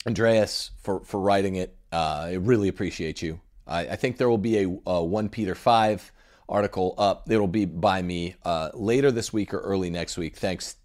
Andreas, 0.06 0.72
for, 0.82 1.02
for 1.02 1.20
writing 1.20 1.56
it. 1.56 1.76
Uh, 1.91 2.21
I 2.25 2.34
really 2.34 2.67
appreciate 2.67 3.21
you. 3.21 3.39
I, 3.67 3.82
I, 3.82 3.95
think 3.95 4.17
there 4.17 4.30
will 4.30 4.38
be 4.38 4.63
a, 4.63 4.80
a 4.86 5.04
1 5.04 5.30
Peter 5.30 5.56
5 5.56 6.12
article 6.47 6.93
up. 6.97 7.32
It'll 7.32 7.47
be 7.47 7.65
by 7.65 8.02
me 8.02 8.36
uh, 8.43 8.69
later 8.73 9.12
this 9.12 9.34
week 9.34 9.54
or 9.54 9.60
early 9.60 9.89
next 9.89 10.17
week. 10.17 10.36
Thanks, 10.38 10.75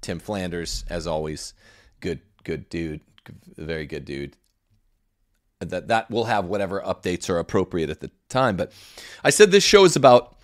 Tim 0.00 0.18
Flanders, 0.18 0.84
as 0.90 1.06
always. 1.06 1.54
Good, 2.00 2.20
good 2.44 2.68
dude. 2.68 3.00
Very 3.56 3.86
good 3.86 4.04
dude 4.04 4.36
that 5.70 5.88
that 5.88 6.10
will 6.10 6.24
have 6.24 6.46
whatever 6.46 6.80
updates 6.80 7.30
are 7.30 7.38
appropriate 7.38 7.90
at 7.90 8.00
the 8.00 8.10
time. 8.28 8.56
But 8.56 8.72
I 9.22 9.30
said 9.30 9.50
this 9.50 9.64
show 9.64 9.84
is 9.84 9.96
about 9.96 10.36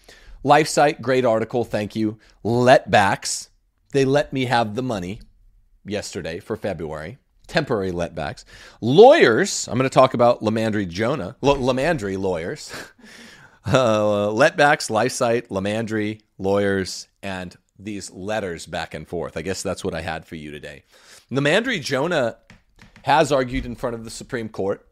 LifeSite, 0.45 1.01
great 1.01 1.25
article, 1.25 1.65
thank 1.65 1.97
you. 1.97 2.19
Letbacks, 2.45 3.49
they 3.93 4.05
let 4.05 4.33
me 4.33 4.45
have 4.45 4.75
the 4.75 4.83
money 4.83 5.21
yesterday 5.85 6.39
for 6.39 6.57
February. 6.57 7.19
Temporary 7.49 7.91
letbacks. 7.91 8.45
Lawyers, 8.81 9.67
I'm 9.69 9.79
going 9.79 9.89
to 9.89 9.95
talk 9.95 10.15
about 10.15 10.41
LiMandri 10.41 10.89
Jonna, 10.89 11.35
L- 11.43 11.57
LiMandri 11.57 12.19
lawyers. 12.19 12.73
uh, 13.67 14.29
letbacks, 14.29 14.91
LifeSite, 14.91 15.49
LiMandri 15.49 16.21
lawyers, 16.39 17.09
and 17.23 17.57
these 17.79 18.11
letters 18.11 18.67
back 18.67 18.95
and 18.95 19.09
forth. 19.09 19.37
I 19.37 19.43
guess 19.43 19.63
that's 19.63 19.83
what 19.83 19.95
I 19.95 20.03
had 20.03 20.27
for 20.27 20.37
you 20.37 20.51
today. 20.51 20.85
LiMandri 21.31 21.79
Jonna 21.79 22.37
has 23.03 23.33
argued 23.33 23.65
in 23.65 23.75
front 23.75 23.95
of 23.95 24.05
the 24.05 24.11
Supreme 24.11 24.49
Court 24.49 24.87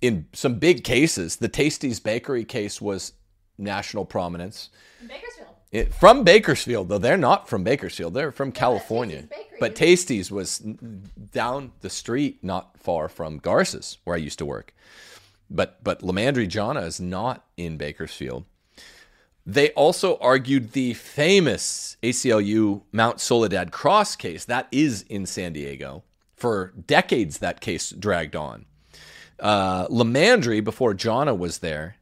in 0.00 0.26
some 0.32 0.58
big 0.58 0.84
cases. 0.84 1.36
The 1.36 1.48
Tastries 1.48 2.02
Bakery 2.02 2.44
case 2.44 2.80
was 2.80 3.12
national 3.58 4.04
prominence. 4.04 4.70
Bakersfield. 5.06 5.39
It, 5.72 5.94
from 5.94 6.24
Bakersfield, 6.24 6.88
though 6.88 6.98
they're 6.98 7.16
not 7.16 7.48
from 7.48 7.62
Bakersfield, 7.62 8.14
they're 8.14 8.32
from 8.32 8.50
California. 8.50 9.28
But 9.60 9.76
Tastries 9.76 10.30
was 10.30 10.58
down 10.58 11.72
the 11.80 11.90
street, 11.90 12.42
not 12.42 12.76
far 12.78 13.08
from 13.08 13.38
Garces, 13.38 13.98
where 14.04 14.16
I 14.16 14.20
used 14.20 14.38
to 14.40 14.46
work. 14.46 14.74
But 15.48 15.82
but 15.84 16.00
LiMandri 16.00 16.48
Jonna 16.48 16.84
is 16.86 17.00
not 17.00 17.44
in 17.56 17.76
Bakersfield. 17.76 18.46
They 19.46 19.70
also 19.70 20.16
argued 20.18 20.72
the 20.72 20.94
famous 20.94 21.96
ACLU 22.02 22.82
Mount 22.92 23.20
Soledad 23.20 23.72
Cross 23.72 24.16
case. 24.16 24.44
That 24.44 24.68
is 24.70 25.02
in 25.02 25.26
San 25.26 25.52
Diego. 25.52 26.04
For 26.34 26.72
decades, 26.86 27.38
that 27.38 27.60
case 27.60 27.90
dragged 27.90 28.34
on 28.34 28.66
uh, 29.40 29.88
LiMandri 29.88 30.62
before 30.62 30.94
Jonna 30.94 31.36
was 31.36 31.58
there. 31.58 31.96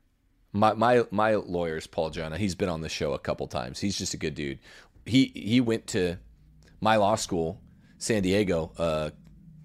My 0.52 0.72
my 0.74 1.04
my 1.10 1.34
lawyer's 1.34 1.86
Paul 1.86 2.10
Jonna. 2.10 2.36
He's 2.36 2.54
been 2.54 2.68
on 2.68 2.80
the 2.80 2.88
show 2.88 3.12
a 3.12 3.18
couple 3.18 3.46
times. 3.46 3.80
He's 3.80 3.98
just 3.98 4.14
a 4.14 4.16
good 4.16 4.34
dude. 4.34 4.58
He 5.04 5.32
he 5.34 5.60
went 5.60 5.86
to 5.88 6.16
my 6.80 6.96
law 6.96 7.16
school, 7.16 7.60
San 7.98 8.22
Diego, 8.22 8.72
uh, 8.78 9.10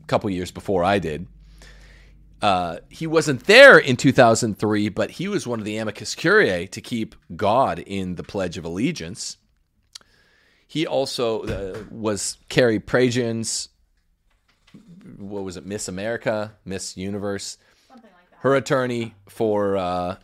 a 0.02 0.08
couple 0.08 0.30
years 0.30 0.52
before 0.52 0.84
I 0.84 1.00
did. 1.00 1.28
Uh, 2.42 2.80
he 2.90 3.08
wasn't 3.08 3.46
there 3.46 3.78
in 3.78 3.96
2003, 3.96 4.90
but 4.90 5.12
he 5.12 5.30
was 5.30 5.48
one 5.48 5.60
of 5.60 5.66
the 5.66 5.78
amicus 5.78 6.14
curiae 6.14 6.68
to 6.68 6.82
keep 6.82 7.16
God 7.38 7.80
in 7.80 8.16
the 8.16 8.24
Pledge 8.24 8.58
of 8.58 8.66
Allegiance. 8.66 9.38
He 10.68 10.86
also 10.86 11.44
uh, 11.44 11.84
was 11.90 12.38
Carrie 12.50 12.82
Prejean's 12.82 13.70
what 15.18 15.44
was 15.44 15.58
it, 15.58 15.66
Miss 15.66 15.88
America, 15.88 16.54
Miss 16.66 16.98
Universe, 16.98 17.58
something 17.88 18.10
like 18.12 18.30
that. 18.32 18.38
Her 18.40 18.56
attorney 18.56 19.16
for 19.28 19.78
uh, 19.78 20.16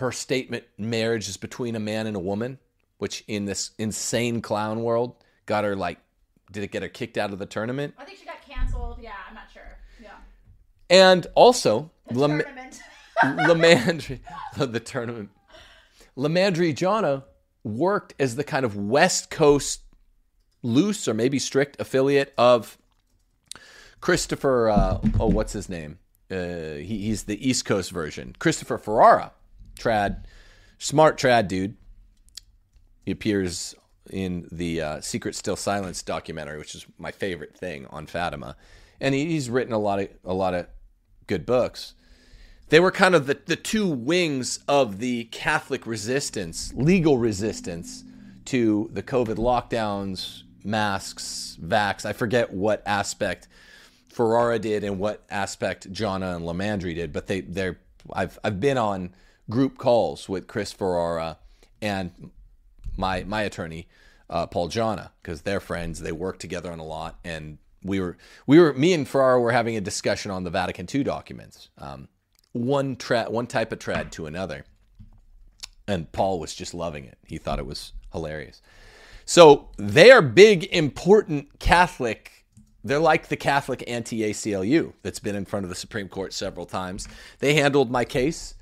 her 0.00 0.12
statement, 0.12 0.64
marriage 0.78 1.28
is 1.28 1.36
between 1.36 1.76
a 1.76 1.80
man 1.80 2.06
and 2.06 2.16
a 2.16 2.20
woman, 2.20 2.58
which 2.98 3.22
in 3.28 3.44
this 3.44 3.70
insane 3.78 4.40
clown 4.40 4.82
world 4.82 5.14
got 5.46 5.64
her 5.64 5.76
like, 5.76 5.98
did 6.50 6.64
it 6.64 6.72
get 6.72 6.82
her 6.82 6.88
kicked 6.88 7.16
out 7.16 7.32
of 7.32 7.38
the 7.38 7.46
tournament? 7.46 7.94
I 7.98 8.04
think 8.04 8.18
she 8.18 8.24
got 8.24 8.42
canceled. 8.46 8.98
Yeah, 9.00 9.12
I'm 9.28 9.34
not 9.34 9.44
sure. 9.52 9.78
Yeah. 10.02 10.10
And 10.88 11.26
also, 11.34 11.90
the 12.08 12.18
Lam- 12.18 12.40
tournament. 12.40 12.80
LiMandri, 13.22 14.20
the 14.56 14.80
tournament. 14.80 15.30
LiMandri 16.16 16.74
Jonna 16.74 17.24
worked 17.62 18.14
as 18.18 18.36
the 18.36 18.44
kind 18.44 18.64
of 18.64 18.76
West 18.76 19.30
Coast 19.30 19.82
loose 20.62 21.06
or 21.06 21.14
maybe 21.14 21.38
strict 21.38 21.78
affiliate 21.78 22.32
of 22.38 22.78
Christopher, 24.00 24.70
uh, 24.70 25.00
oh, 25.18 25.26
what's 25.26 25.52
his 25.52 25.68
name? 25.68 25.98
Uh, 26.30 26.74
he, 26.76 27.02
he's 27.02 27.24
the 27.24 27.46
East 27.46 27.66
Coast 27.66 27.90
version. 27.90 28.34
Christopher 28.38 28.78
Ferrara, 28.78 29.32
trad, 29.80 30.24
smart 30.78 31.18
trad 31.18 31.48
dude. 31.48 31.76
He 33.04 33.12
appears 33.12 33.74
in 34.10 34.48
the 34.52 34.80
uh, 34.80 35.00
Secret 35.00 35.34
Still 35.34 35.56
Silence 35.56 36.02
documentary, 36.02 36.58
which 36.58 36.74
is 36.74 36.86
my 36.98 37.10
favorite 37.10 37.56
thing 37.56 37.86
on 37.90 38.06
Fatima, 38.06 38.56
and 39.00 39.14
he, 39.14 39.26
he's 39.26 39.48
written 39.48 39.72
a 39.72 39.78
lot 39.78 40.00
of 40.00 40.08
a 40.24 40.34
lot 40.34 40.54
of 40.54 40.66
good 41.26 41.46
books. 41.46 41.94
They 42.68 42.80
were 42.80 42.92
kind 42.92 43.14
of 43.16 43.26
the, 43.26 43.38
the 43.46 43.56
two 43.56 43.88
wings 43.88 44.60
of 44.68 44.98
the 44.98 45.24
Catholic 45.24 45.86
resistance, 45.86 46.72
legal 46.76 47.18
resistance 47.18 48.04
to 48.44 48.88
the 48.92 49.02
COVID 49.02 49.36
lockdowns, 49.36 50.42
masks, 50.64 51.58
vax. 51.60 52.06
I 52.06 52.12
forget 52.12 52.52
what 52.52 52.82
aspect 52.86 53.48
Ferrara 54.08 54.58
did 54.58 54.84
and 54.84 54.98
what 54.98 55.24
aspect 55.30 55.92
Jonna 55.92 56.36
and 56.36 56.44
LiMandri 56.44 56.94
did, 56.94 57.12
but 57.12 57.26
they 57.26 57.40
they're 57.40 57.78
I've 58.12 58.38
I've 58.44 58.60
been 58.60 58.78
on 58.78 59.14
group 59.50 59.76
calls 59.76 60.28
with 60.28 60.46
Chris 60.46 60.72
Ferrara 60.72 61.38
and 61.82 62.30
my 62.96 63.24
my 63.24 63.42
attorney 63.42 63.88
uh, 64.28 64.46
Paul 64.46 64.68
Jonna 64.68 65.10
because 65.22 65.42
they're 65.42 65.60
friends. 65.60 66.00
They 66.00 66.12
work 66.12 66.38
together 66.38 66.70
on 66.72 66.78
a 66.78 66.84
lot, 66.84 67.18
and 67.24 67.58
we 67.82 68.00
were 68.00 68.16
we 68.46 68.58
were 68.58 68.72
me 68.72 68.92
and 68.92 69.06
Ferrara 69.06 69.40
were 69.40 69.52
having 69.52 69.76
a 69.76 69.80
discussion 69.80 70.30
on 70.30 70.44
the 70.44 70.50
Vatican 70.50 70.86
II 70.92 71.04
documents, 71.04 71.68
um, 71.78 72.08
one 72.52 72.96
tra- 72.96 73.30
one 73.30 73.46
type 73.46 73.72
of 73.72 73.78
trad 73.78 74.10
to 74.12 74.26
another, 74.26 74.64
and 75.86 76.10
Paul 76.12 76.38
was 76.38 76.54
just 76.54 76.72
loving 76.72 77.04
it. 77.04 77.18
He 77.26 77.38
thought 77.38 77.58
it 77.58 77.66
was 77.66 77.92
hilarious. 78.12 78.62
So 79.24 79.68
they 79.76 80.10
are 80.10 80.22
big, 80.22 80.64
important 80.72 81.58
Catholic 81.58 82.40
they're 82.82 82.98
like 82.98 83.28
the 83.28 83.36
Catholic 83.36 83.84
anti 83.86 84.22
ACLU 84.22 84.94
that's 85.02 85.18
been 85.18 85.36
in 85.36 85.44
front 85.44 85.64
of 85.64 85.70
the 85.70 85.76
Supreme 85.76 86.08
Court 86.08 86.32
several 86.32 86.64
times. 86.64 87.08
They 87.38 87.54
handled 87.54 87.90
my 87.90 88.04
case 88.04 88.54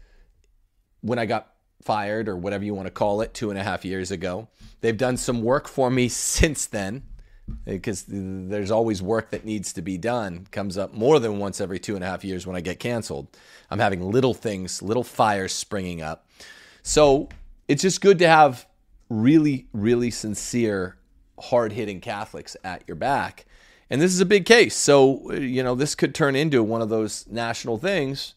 when 1.00 1.18
I 1.18 1.26
got 1.26 1.52
fired 1.82 2.28
or 2.28 2.36
whatever 2.36 2.64
you 2.64 2.74
want 2.74 2.86
to 2.86 2.90
call 2.92 3.20
it 3.20 3.34
two 3.34 3.50
and 3.50 3.58
a 3.58 3.62
half 3.62 3.84
years 3.84 4.10
ago. 4.10 4.48
They've 4.80 4.96
done 4.96 5.16
some 5.16 5.42
work 5.42 5.68
for 5.68 5.90
me 5.90 6.08
since 6.08 6.66
then 6.66 7.02
because 7.64 8.04
there's 8.06 8.70
always 8.70 9.00
work 9.00 9.30
that 9.30 9.44
needs 9.44 9.72
to 9.72 9.80
be 9.80 9.96
done 9.96 10.46
comes 10.50 10.76
up 10.76 10.92
more 10.92 11.18
than 11.18 11.38
once 11.38 11.62
every 11.62 11.78
two 11.78 11.94
and 11.94 12.04
a 12.04 12.06
half 12.06 12.22
years 12.22 12.46
when 12.46 12.56
i 12.56 12.60
get 12.60 12.78
canceled. 12.78 13.26
I'm 13.70 13.78
having 13.78 14.02
little 14.10 14.34
things 14.34 14.82
little 14.82 15.04
fires 15.04 15.52
springing 15.52 16.02
up. 16.02 16.28
So 16.82 17.30
it's 17.66 17.82
just 17.82 18.00
good 18.00 18.18
to 18.18 18.28
have 18.28 18.66
really 19.08 19.66
really 19.72 20.10
sincere 20.10 20.98
hard-hitting 21.40 22.00
catholics 22.00 22.54
at 22.62 22.82
your 22.86 22.96
back. 22.96 23.46
And 23.88 24.02
this 24.02 24.12
is 24.12 24.20
a 24.20 24.26
big 24.26 24.44
case 24.44 24.76
so 24.76 25.30
uh, 25.30 25.34
you 25.36 25.62
know 25.62 25.74
this 25.74 25.94
could 25.94 26.14
turn 26.14 26.36
into 26.36 26.62
one 26.62 26.82
of 26.82 26.90
those 26.90 27.26
national 27.28 27.78
things 27.78 28.34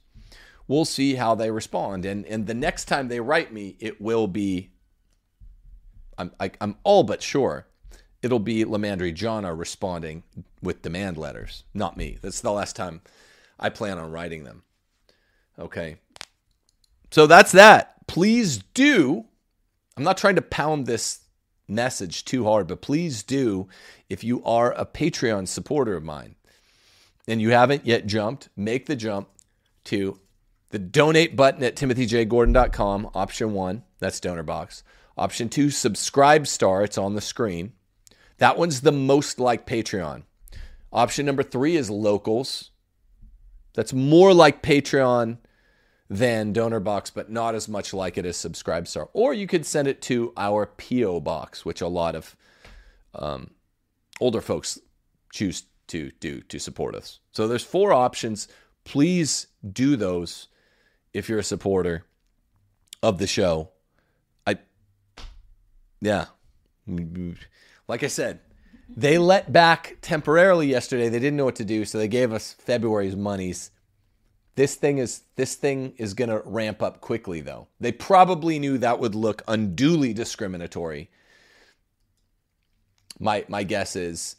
we'll 0.71 0.85
see 0.85 1.15
how 1.15 1.35
they 1.35 1.51
respond. 1.51 2.05
And 2.05 2.25
and 2.25 2.47
the 2.47 2.53
next 2.53 2.85
time 2.85 3.09
they 3.09 3.19
write 3.19 3.51
me, 3.51 3.75
it 3.79 3.99
will 3.99 4.27
be. 4.27 4.71
I'm 6.17 6.31
I, 6.39 6.45
am 6.45 6.51
i 6.61 6.63
am 6.63 6.75
all 6.83 7.03
but 7.03 7.21
sure 7.21 7.67
it'll 8.21 8.39
be 8.39 8.63
LiMandri 8.63 9.13
Jonna 9.13 9.57
responding 9.57 10.23
with 10.61 10.81
demand 10.81 11.17
letters, 11.17 11.63
not 11.73 11.97
me. 11.97 12.17
That's 12.21 12.41
the 12.41 12.51
last 12.51 12.75
time 12.75 13.01
I 13.59 13.69
plan 13.69 13.97
on 13.97 14.11
writing 14.11 14.43
them. 14.43 14.63
Okay. 15.59 15.97
So 17.09 17.27
that's 17.27 17.51
that. 17.51 18.07
Please 18.07 18.59
do. 18.73 19.25
I'm 19.97 20.03
not 20.03 20.17
trying 20.17 20.35
to 20.35 20.41
pound 20.41 20.85
this 20.85 21.21
message 21.67 22.23
too 22.25 22.45
hard, 22.45 22.67
but 22.67 22.81
please 22.81 23.23
do, 23.23 23.67
if 24.07 24.23
you 24.23 24.43
are 24.43 24.71
a 24.73 24.85
Patreon 24.85 25.47
supporter 25.47 25.95
of 25.95 26.03
mine 26.03 26.35
and 27.27 27.41
you 27.41 27.51
haven't 27.51 27.85
yet 27.85 28.05
jumped, 28.05 28.49
make 28.55 28.85
the 28.85 28.95
jump 28.95 29.27
to 29.85 30.19
the 30.71 30.79
donate 30.79 31.35
button 31.35 31.63
at 31.63 31.75
timothyjgordon.com, 31.75 33.11
option 33.13 33.53
one, 33.53 33.83
that's 33.99 34.19
donor 34.19 34.43
box. 34.43 34.83
Option 35.17 35.49
two, 35.49 35.69
subscribe 35.69 36.47
star, 36.47 36.83
it's 36.83 36.97
on 36.97 37.15
the 37.15 37.21
screen. 37.21 37.73
That 38.37 38.57
one's 38.57 38.81
the 38.81 38.91
most 38.91 39.39
like 39.39 39.67
Patreon. 39.67 40.23
Option 40.91 41.25
number 41.25 41.43
three 41.43 41.75
is 41.75 41.89
locals. 41.89 42.71
That's 43.73 43.93
more 43.93 44.33
like 44.33 44.63
Patreon 44.63 45.37
than 46.09 46.51
donor 46.51 46.81
box, 46.81 47.09
but 47.09 47.29
not 47.29 47.55
as 47.55 47.69
much 47.69 47.93
like 47.93 48.17
it 48.17 48.25
as 48.25 48.35
subscribe 48.35 48.87
star. 48.87 49.09
Or 49.13 49.33
you 49.33 49.47
could 49.47 49.65
send 49.65 49.87
it 49.87 50.01
to 50.03 50.33
our 50.35 50.65
PO 50.65 51.21
box, 51.21 51.63
which 51.63 51.79
a 51.79 51.87
lot 51.87 52.15
of 52.15 52.35
um, 53.15 53.51
older 54.19 54.41
folks 54.41 54.79
choose 55.31 55.63
to 55.87 56.11
do 56.19 56.41
to 56.41 56.59
support 56.59 56.95
us. 56.95 57.19
So 57.31 57.47
there's 57.47 57.63
four 57.63 57.93
options. 57.93 58.47
Please 58.83 59.47
do 59.71 59.95
those 59.95 60.47
if 61.13 61.29
you're 61.29 61.39
a 61.39 61.43
supporter 61.43 62.05
of 63.03 63.17
the 63.17 63.27
show. 63.27 63.69
I, 64.45 64.57
yeah. 65.99 66.25
Like 67.87 68.03
I 68.03 68.07
said, 68.07 68.39
they 68.95 69.17
let 69.17 69.51
back 69.51 69.97
temporarily 70.01 70.67
yesterday. 70.67 71.09
They 71.09 71.19
didn't 71.19 71.37
know 71.37 71.45
what 71.45 71.55
to 71.55 71.65
do, 71.65 71.85
so 71.85 71.97
they 71.97 72.07
gave 72.07 72.33
us 72.33 72.53
February's 72.53 73.15
monies. 73.15 73.71
This 74.55 74.75
thing 74.75 74.97
is 74.97 75.21
this 75.35 75.55
thing 75.55 75.93
is 75.97 76.13
going 76.13 76.29
to 76.29 76.41
ramp 76.45 76.81
up 76.83 76.99
quickly 76.99 77.39
though. 77.41 77.67
They 77.79 77.91
probably 77.91 78.59
knew 78.59 78.77
that 78.77 78.99
would 78.99 79.15
look 79.15 79.43
unduly 79.47 80.13
discriminatory. 80.13 81.09
My 83.19 83.45
my 83.47 83.63
guess 83.63 83.95
is 83.95 84.35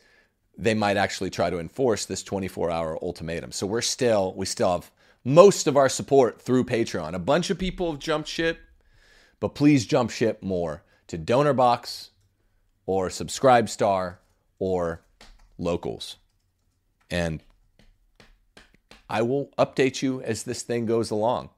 they 0.58 0.74
might 0.74 0.98
actually 0.98 1.30
try 1.30 1.48
to 1.48 1.58
enforce 1.58 2.04
this 2.04 2.22
24-hour 2.22 2.98
ultimatum. 3.02 3.52
So 3.52 3.66
we're 3.66 3.80
still 3.80 4.34
we 4.36 4.44
still 4.44 4.72
have 4.72 4.90
most 5.24 5.66
of 5.66 5.76
our 5.76 5.88
support 5.88 6.40
through 6.40 6.64
Patreon. 6.64 7.14
A 7.14 7.18
bunch 7.18 7.50
of 7.50 7.58
people 7.58 7.90
have 7.90 8.00
jumped 8.00 8.28
ship, 8.28 8.58
but 9.40 9.54
please 9.54 9.86
jump 9.86 10.10
ship 10.10 10.42
more 10.42 10.82
to 11.08 11.18
DonorBox 11.18 12.10
or 12.86 13.10
Subscribe 13.10 13.68
Star 13.68 14.20
or 14.58 15.02
Locals. 15.58 16.16
And 17.10 17.42
I 19.08 19.22
will 19.22 19.50
update 19.58 20.02
you 20.02 20.22
as 20.22 20.42
this 20.42 20.62
thing 20.62 20.86
goes 20.86 21.10
along. 21.10 21.50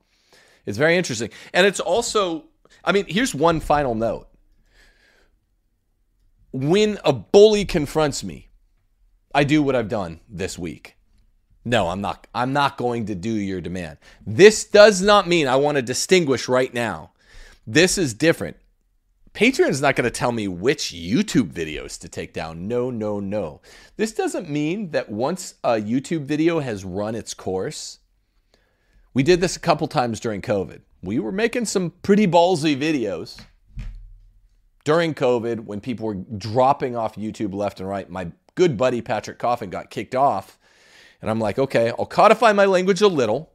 It's 0.66 0.78
very 0.78 0.96
interesting. 0.96 1.30
And 1.52 1.66
it's 1.66 1.80
also, 1.80 2.44
I 2.84 2.92
mean, 2.92 3.04
here's 3.06 3.34
one 3.34 3.60
final 3.60 3.94
note. 3.94 4.28
When 6.52 6.98
a 7.04 7.12
bully 7.12 7.64
confronts 7.64 8.24
me, 8.24 8.48
I 9.34 9.44
do 9.44 9.62
what 9.62 9.74
I've 9.74 9.88
done 9.88 10.20
this 10.28 10.58
week. 10.58 10.96
No, 11.64 11.88
I'm 11.88 12.00
not. 12.00 12.26
I'm 12.34 12.52
not 12.52 12.76
going 12.76 13.06
to 13.06 13.14
do 13.14 13.32
your 13.32 13.60
demand. 13.60 13.98
This 14.26 14.64
does 14.64 15.00
not 15.00 15.26
mean 15.26 15.48
I 15.48 15.56
want 15.56 15.76
to 15.76 15.82
distinguish 15.82 16.48
right 16.48 16.72
now. 16.72 17.12
This 17.66 17.96
is 17.96 18.12
different. 18.12 18.58
Patreon's 19.32 19.80
not 19.80 19.96
going 19.96 20.04
to 20.04 20.10
tell 20.10 20.30
me 20.30 20.46
which 20.46 20.92
YouTube 20.92 21.50
videos 21.50 21.98
to 22.00 22.08
take 22.08 22.32
down. 22.32 22.68
No, 22.68 22.90
no, 22.90 23.18
no. 23.18 23.62
This 23.96 24.12
doesn't 24.12 24.48
mean 24.48 24.90
that 24.92 25.10
once 25.10 25.54
a 25.64 25.72
YouTube 25.72 26.24
video 26.24 26.60
has 26.60 26.84
run 26.84 27.14
its 27.14 27.34
course, 27.34 27.98
we 29.12 29.22
did 29.22 29.40
this 29.40 29.56
a 29.56 29.60
couple 29.60 29.88
times 29.88 30.20
during 30.20 30.40
COVID. 30.40 30.82
We 31.02 31.18
were 31.18 31.32
making 31.32 31.64
some 31.64 31.94
pretty 32.02 32.26
ballsy 32.26 32.78
videos 32.78 33.40
during 34.84 35.14
COVID 35.14 35.60
when 35.60 35.80
people 35.80 36.06
were 36.06 36.14
dropping 36.14 36.94
off 36.94 37.16
YouTube 37.16 37.54
left 37.54 37.80
and 37.80 37.88
right. 37.88 38.08
My 38.08 38.30
good 38.54 38.76
buddy 38.76 39.00
Patrick 39.00 39.38
Coffin 39.38 39.70
got 39.70 39.90
kicked 39.90 40.14
off 40.14 40.58
and 41.24 41.30
I'm 41.30 41.40
like, 41.40 41.58
okay, 41.58 41.90
I'll 41.98 42.04
codify 42.04 42.52
my 42.52 42.66
language 42.66 43.00
a 43.00 43.08
little. 43.08 43.50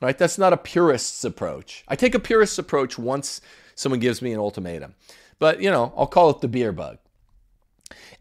Right? 0.00 0.16
That's 0.16 0.38
not 0.38 0.52
a 0.52 0.56
purist's 0.56 1.24
approach. 1.24 1.82
I 1.88 1.96
take 1.96 2.14
a 2.14 2.20
purist's 2.20 2.56
approach 2.56 2.96
once 2.96 3.40
someone 3.74 3.98
gives 3.98 4.22
me 4.22 4.32
an 4.32 4.38
ultimatum. 4.38 4.94
But, 5.40 5.60
you 5.60 5.72
know, 5.72 5.92
I'll 5.96 6.06
call 6.06 6.30
it 6.30 6.40
the 6.40 6.46
beer 6.46 6.70
bug. 6.70 6.98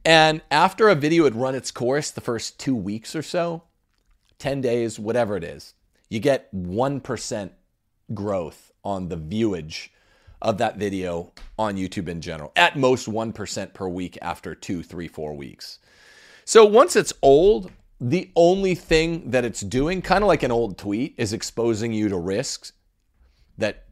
And 0.03 0.41
after 0.49 0.89
a 0.89 0.95
video 0.95 1.25
had 1.25 1.35
run 1.35 1.53
its 1.53 1.69
course, 1.69 2.09
the 2.09 2.19
first 2.19 2.59
two 2.59 2.75
weeks 2.75 3.15
or 3.15 3.21
so, 3.21 3.61
10 4.39 4.61
days, 4.61 4.97
whatever 4.97 5.37
it 5.37 5.43
is, 5.43 5.75
you 6.09 6.19
get 6.19 6.51
1% 6.51 7.51
growth 8.15 8.71
on 8.83 9.09
the 9.09 9.17
viewage 9.17 9.93
of 10.41 10.57
that 10.57 10.77
video 10.77 11.31
on 11.59 11.75
YouTube 11.75 12.07
in 12.07 12.21
general. 12.21 12.53
At 12.55 12.75
most 12.75 13.07
1% 13.07 13.75
per 13.75 13.87
week 13.87 14.17
after 14.19 14.55
two, 14.55 14.81
three, 14.81 15.07
four 15.07 15.35
weeks. 15.35 15.77
So 16.43 16.65
once 16.65 16.95
it's 16.95 17.13
old, 17.21 17.71
the 17.99 18.31
only 18.35 18.75
thing 18.75 19.31
that 19.31 19.45
it's 19.45 19.61
doing, 19.61 20.01
kind 20.01 20.23
of 20.23 20.27
like 20.27 20.43
an 20.43 20.51
old 20.51 20.77
tweet, 20.77 21.15
is 21.17 21.33
exposing 21.33 21.93
you 21.93 22.09
to 22.09 22.17
risks 22.17 22.73
that 23.57 23.85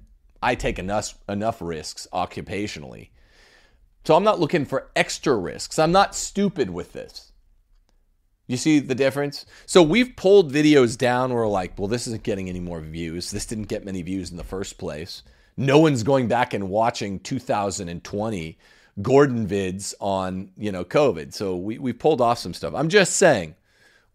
I 0.44 0.56
take 0.56 0.78
enough 0.78 1.18
enough 1.28 1.62
risks 1.62 2.08
occupationally. 2.14 3.10
So 4.04 4.16
I'm 4.16 4.24
not 4.24 4.40
looking 4.40 4.66
for 4.66 4.92
extra 4.96 5.36
risks. 5.36 5.80
I'm 5.80 5.92
not 5.92 6.16
stupid 6.16 6.70
with 6.70 6.94
this. 6.94 7.32
You 8.48 8.58
see 8.58 8.78
the 8.78 8.94
difference? 8.94 9.48
So 9.66 9.82
we've 9.82 10.16
pulled 10.16 10.54
videos 10.54 10.96
down 10.96 11.34
where 11.34 11.44
we're 11.44 11.48
like, 11.48 11.80
well, 11.80 11.88
this 11.88 12.06
isn't 12.06 12.22
getting 12.22 12.48
any 12.48 12.60
more 12.60 12.80
views. 12.80 13.32
This 13.32 13.48
didn't 13.48 13.64
get 13.64 13.84
many 13.84 14.04
views 14.04 14.30
in 14.30 14.38
the 14.38 14.44
first 14.44 14.78
place. 14.78 15.24
No 15.58 15.80
one's 15.80 16.04
going 16.04 16.28
back 16.28 16.54
and 16.54 16.70
watching 16.70 17.20
2020 17.20 18.60
Gordon 19.02 19.48
vids 19.48 19.96
on, 20.00 20.52
you 20.58 20.72
know, 20.72 20.86
COVID. 20.86 21.34
So 21.34 21.56
we, 21.56 21.80
we 21.80 21.92
pulled 21.92 22.22
off 22.22 22.38
some 22.38 22.54
stuff. 22.54 22.76
I'm 22.76 22.90
just 22.90 23.16
saying 23.16 23.56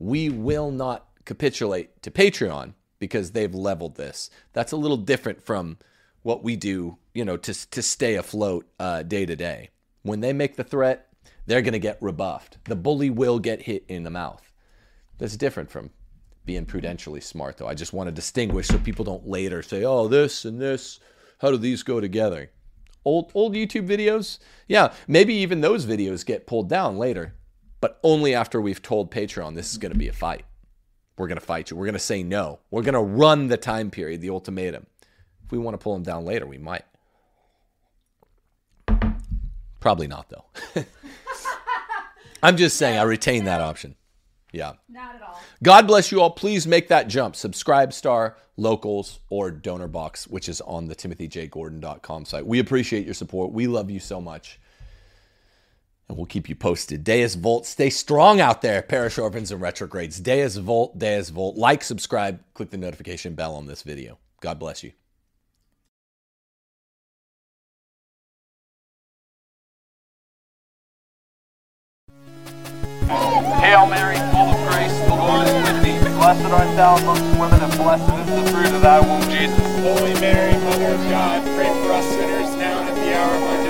we 0.00 0.30
will 0.30 0.72
not 0.72 1.06
capitulate 1.24 2.02
to 2.02 2.10
Patreon 2.10 2.72
because 2.98 3.30
they've 3.30 3.54
leveled 3.54 3.94
this. 3.94 4.30
That's 4.52 4.72
a 4.72 4.76
little 4.76 4.96
different 4.96 5.42
from 5.42 5.78
what 6.22 6.42
we 6.42 6.56
do, 6.56 6.98
you 7.14 7.24
know, 7.24 7.36
to, 7.36 7.70
to 7.70 7.82
stay 7.82 8.16
afloat 8.16 8.66
uh, 8.80 9.02
day 9.04 9.26
to 9.26 9.36
day. 9.36 9.68
When 10.02 10.20
they 10.20 10.32
make 10.32 10.56
the 10.56 10.64
threat, 10.64 11.08
they're 11.46 11.62
going 11.62 11.74
to 11.74 11.78
get 11.78 11.98
rebuffed. 12.00 12.58
The 12.64 12.76
bully 12.76 13.10
will 13.10 13.38
get 13.38 13.62
hit 13.62 13.84
in 13.88 14.02
the 14.02 14.10
mouth. 14.10 14.50
That's 15.18 15.36
different 15.36 15.70
from 15.70 15.90
being 16.46 16.64
prudentially 16.64 17.20
smart, 17.20 17.58
though. 17.58 17.68
I 17.68 17.74
just 17.74 17.92
want 17.92 18.08
to 18.08 18.12
distinguish 18.12 18.68
so 18.68 18.78
people 18.78 19.04
don't 19.04 19.28
later 19.28 19.62
say, 19.62 19.84
oh, 19.84 20.08
this 20.08 20.46
and 20.46 20.60
this, 20.60 20.98
how 21.38 21.50
do 21.50 21.58
these 21.58 21.82
go 21.82 22.00
together? 22.00 22.50
Old, 23.04 23.30
old 23.34 23.54
YouTube 23.54 23.86
videos, 23.86 24.38
yeah, 24.66 24.92
maybe 25.06 25.34
even 25.34 25.60
those 25.60 25.86
videos 25.86 26.24
get 26.24 26.46
pulled 26.46 26.68
down 26.68 26.98
later 26.98 27.34
but 27.80 27.98
only 28.02 28.34
after 28.34 28.60
we've 28.60 28.82
told 28.82 29.10
Patreon 29.10 29.54
this 29.54 29.72
is 29.72 29.78
going 29.78 29.92
to 29.92 29.98
be 29.98 30.08
a 30.08 30.12
fight. 30.12 30.44
We're 31.16 31.28
going 31.28 31.38
to 31.38 31.44
fight 31.44 31.70
you. 31.70 31.76
We're 31.76 31.86
going 31.86 31.92
to 31.94 31.98
say 31.98 32.22
no. 32.22 32.60
We're 32.70 32.82
going 32.82 32.94
to 32.94 33.00
run 33.00 33.48
the 33.48 33.56
time 33.56 33.90
period, 33.90 34.20
the 34.20 34.30
ultimatum. 34.30 34.86
If 35.44 35.52
we 35.52 35.58
want 35.58 35.74
to 35.74 35.78
pull 35.78 35.94
them 35.94 36.02
down 36.02 36.24
later, 36.24 36.46
we 36.46 36.58
might. 36.58 36.84
Probably 39.80 40.06
not, 40.06 40.30
though. 40.30 40.44
I'm 42.42 42.56
just 42.56 42.76
saying, 42.76 42.98
I 42.98 43.02
retain 43.02 43.44
that 43.44 43.60
option. 43.60 43.96
Yeah. 44.52 44.72
Not 44.88 45.16
at 45.16 45.22
all. 45.22 45.40
God 45.62 45.86
bless 45.86 46.10
you 46.10 46.20
all. 46.20 46.30
Please 46.30 46.66
make 46.66 46.88
that 46.88 47.08
jump. 47.08 47.36
Subscribe 47.36 47.92
star, 47.92 48.36
locals, 48.56 49.20
or 49.28 49.50
donor 49.50 49.88
box, 49.88 50.26
which 50.26 50.48
is 50.48 50.60
on 50.62 50.86
the 50.86 50.94
timothyjgordon.com 50.94 52.24
site. 52.24 52.46
We 52.46 52.58
appreciate 52.58 53.04
your 53.04 53.14
support. 53.14 53.52
We 53.52 53.66
love 53.66 53.90
you 53.90 54.00
so 54.00 54.20
much 54.20 54.58
and 56.10 56.16
we'll 56.16 56.26
keep 56.26 56.48
you 56.48 56.56
posted. 56.56 57.04
Deus 57.04 57.36
Vult, 57.36 57.64
stay 57.66 57.88
strong 57.88 58.40
out 58.40 58.62
there, 58.62 58.82
parish 58.82 59.16
orphans 59.16 59.52
and 59.52 59.60
retrogrades. 59.60 60.18
Deus 60.18 60.56
Vult, 60.56 60.98
Deus 60.98 61.28
Vult. 61.28 61.56
Like, 61.56 61.84
subscribe, 61.84 62.42
click 62.52 62.70
the 62.70 62.76
notification 62.76 63.36
bell 63.36 63.54
on 63.54 63.66
this 63.66 63.82
video. 63.82 64.18
God 64.40 64.58
bless 64.58 64.82
you. 64.82 64.90
Hail 73.06 73.86
Mary, 73.86 74.16
full 74.32 74.50
of 74.50 74.68
grace, 74.68 74.98
the 75.06 75.14
Lord 75.14 75.46
is 75.46 75.54
with 75.62 75.82
thee. 75.84 75.98
Blessed 76.18 76.44
art 76.52 76.76
thou 76.76 76.96
amongst 76.96 77.22
women, 77.38 77.62
and 77.62 77.72
blessed 77.78 78.02
is 78.02 78.44
the 78.44 78.50
fruit 78.50 78.74
of 78.74 78.82
thy 78.82 78.98
womb, 78.98 79.22
Jesus. 79.30 79.58
Holy 79.78 80.14
Mary, 80.20 80.52
Mother 80.64 80.94
of 80.94 81.00
God, 81.08 81.40
pray 81.54 81.68
for 81.84 81.92
us 81.92 82.04
sinners 82.04 82.56
now 82.56 82.80
and 82.80 82.88
at 82.88 82.94
the 82.96 83.14
hour 83.14 83.34
of 83.36 83.42
our 83.44 83.56
death. 83.64 83.69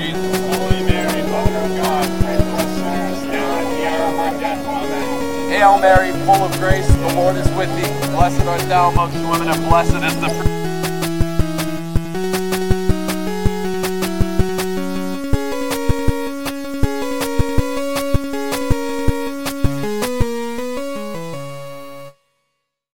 Hail 5.49 5.77
Mary, 5.77 6.11
full 6.25 6.43
of 6.43 6.51
grace, 6.53 6.87
the 6.87 7.13
Lord 7.13 7.35
is 7.35 7.47
with 7.51 7.69
thee. 7.75 8.11
Blessed 8.15 8.45
art 8.47 8.61
thou 8.61 8.89
amongst 8.89 9.17
women, 9.29 9.47
and 9.47 9.69
blessed 9.69 9.95
is 10.03 10.19
the 10.21 10.29
fruit 10.29 10.60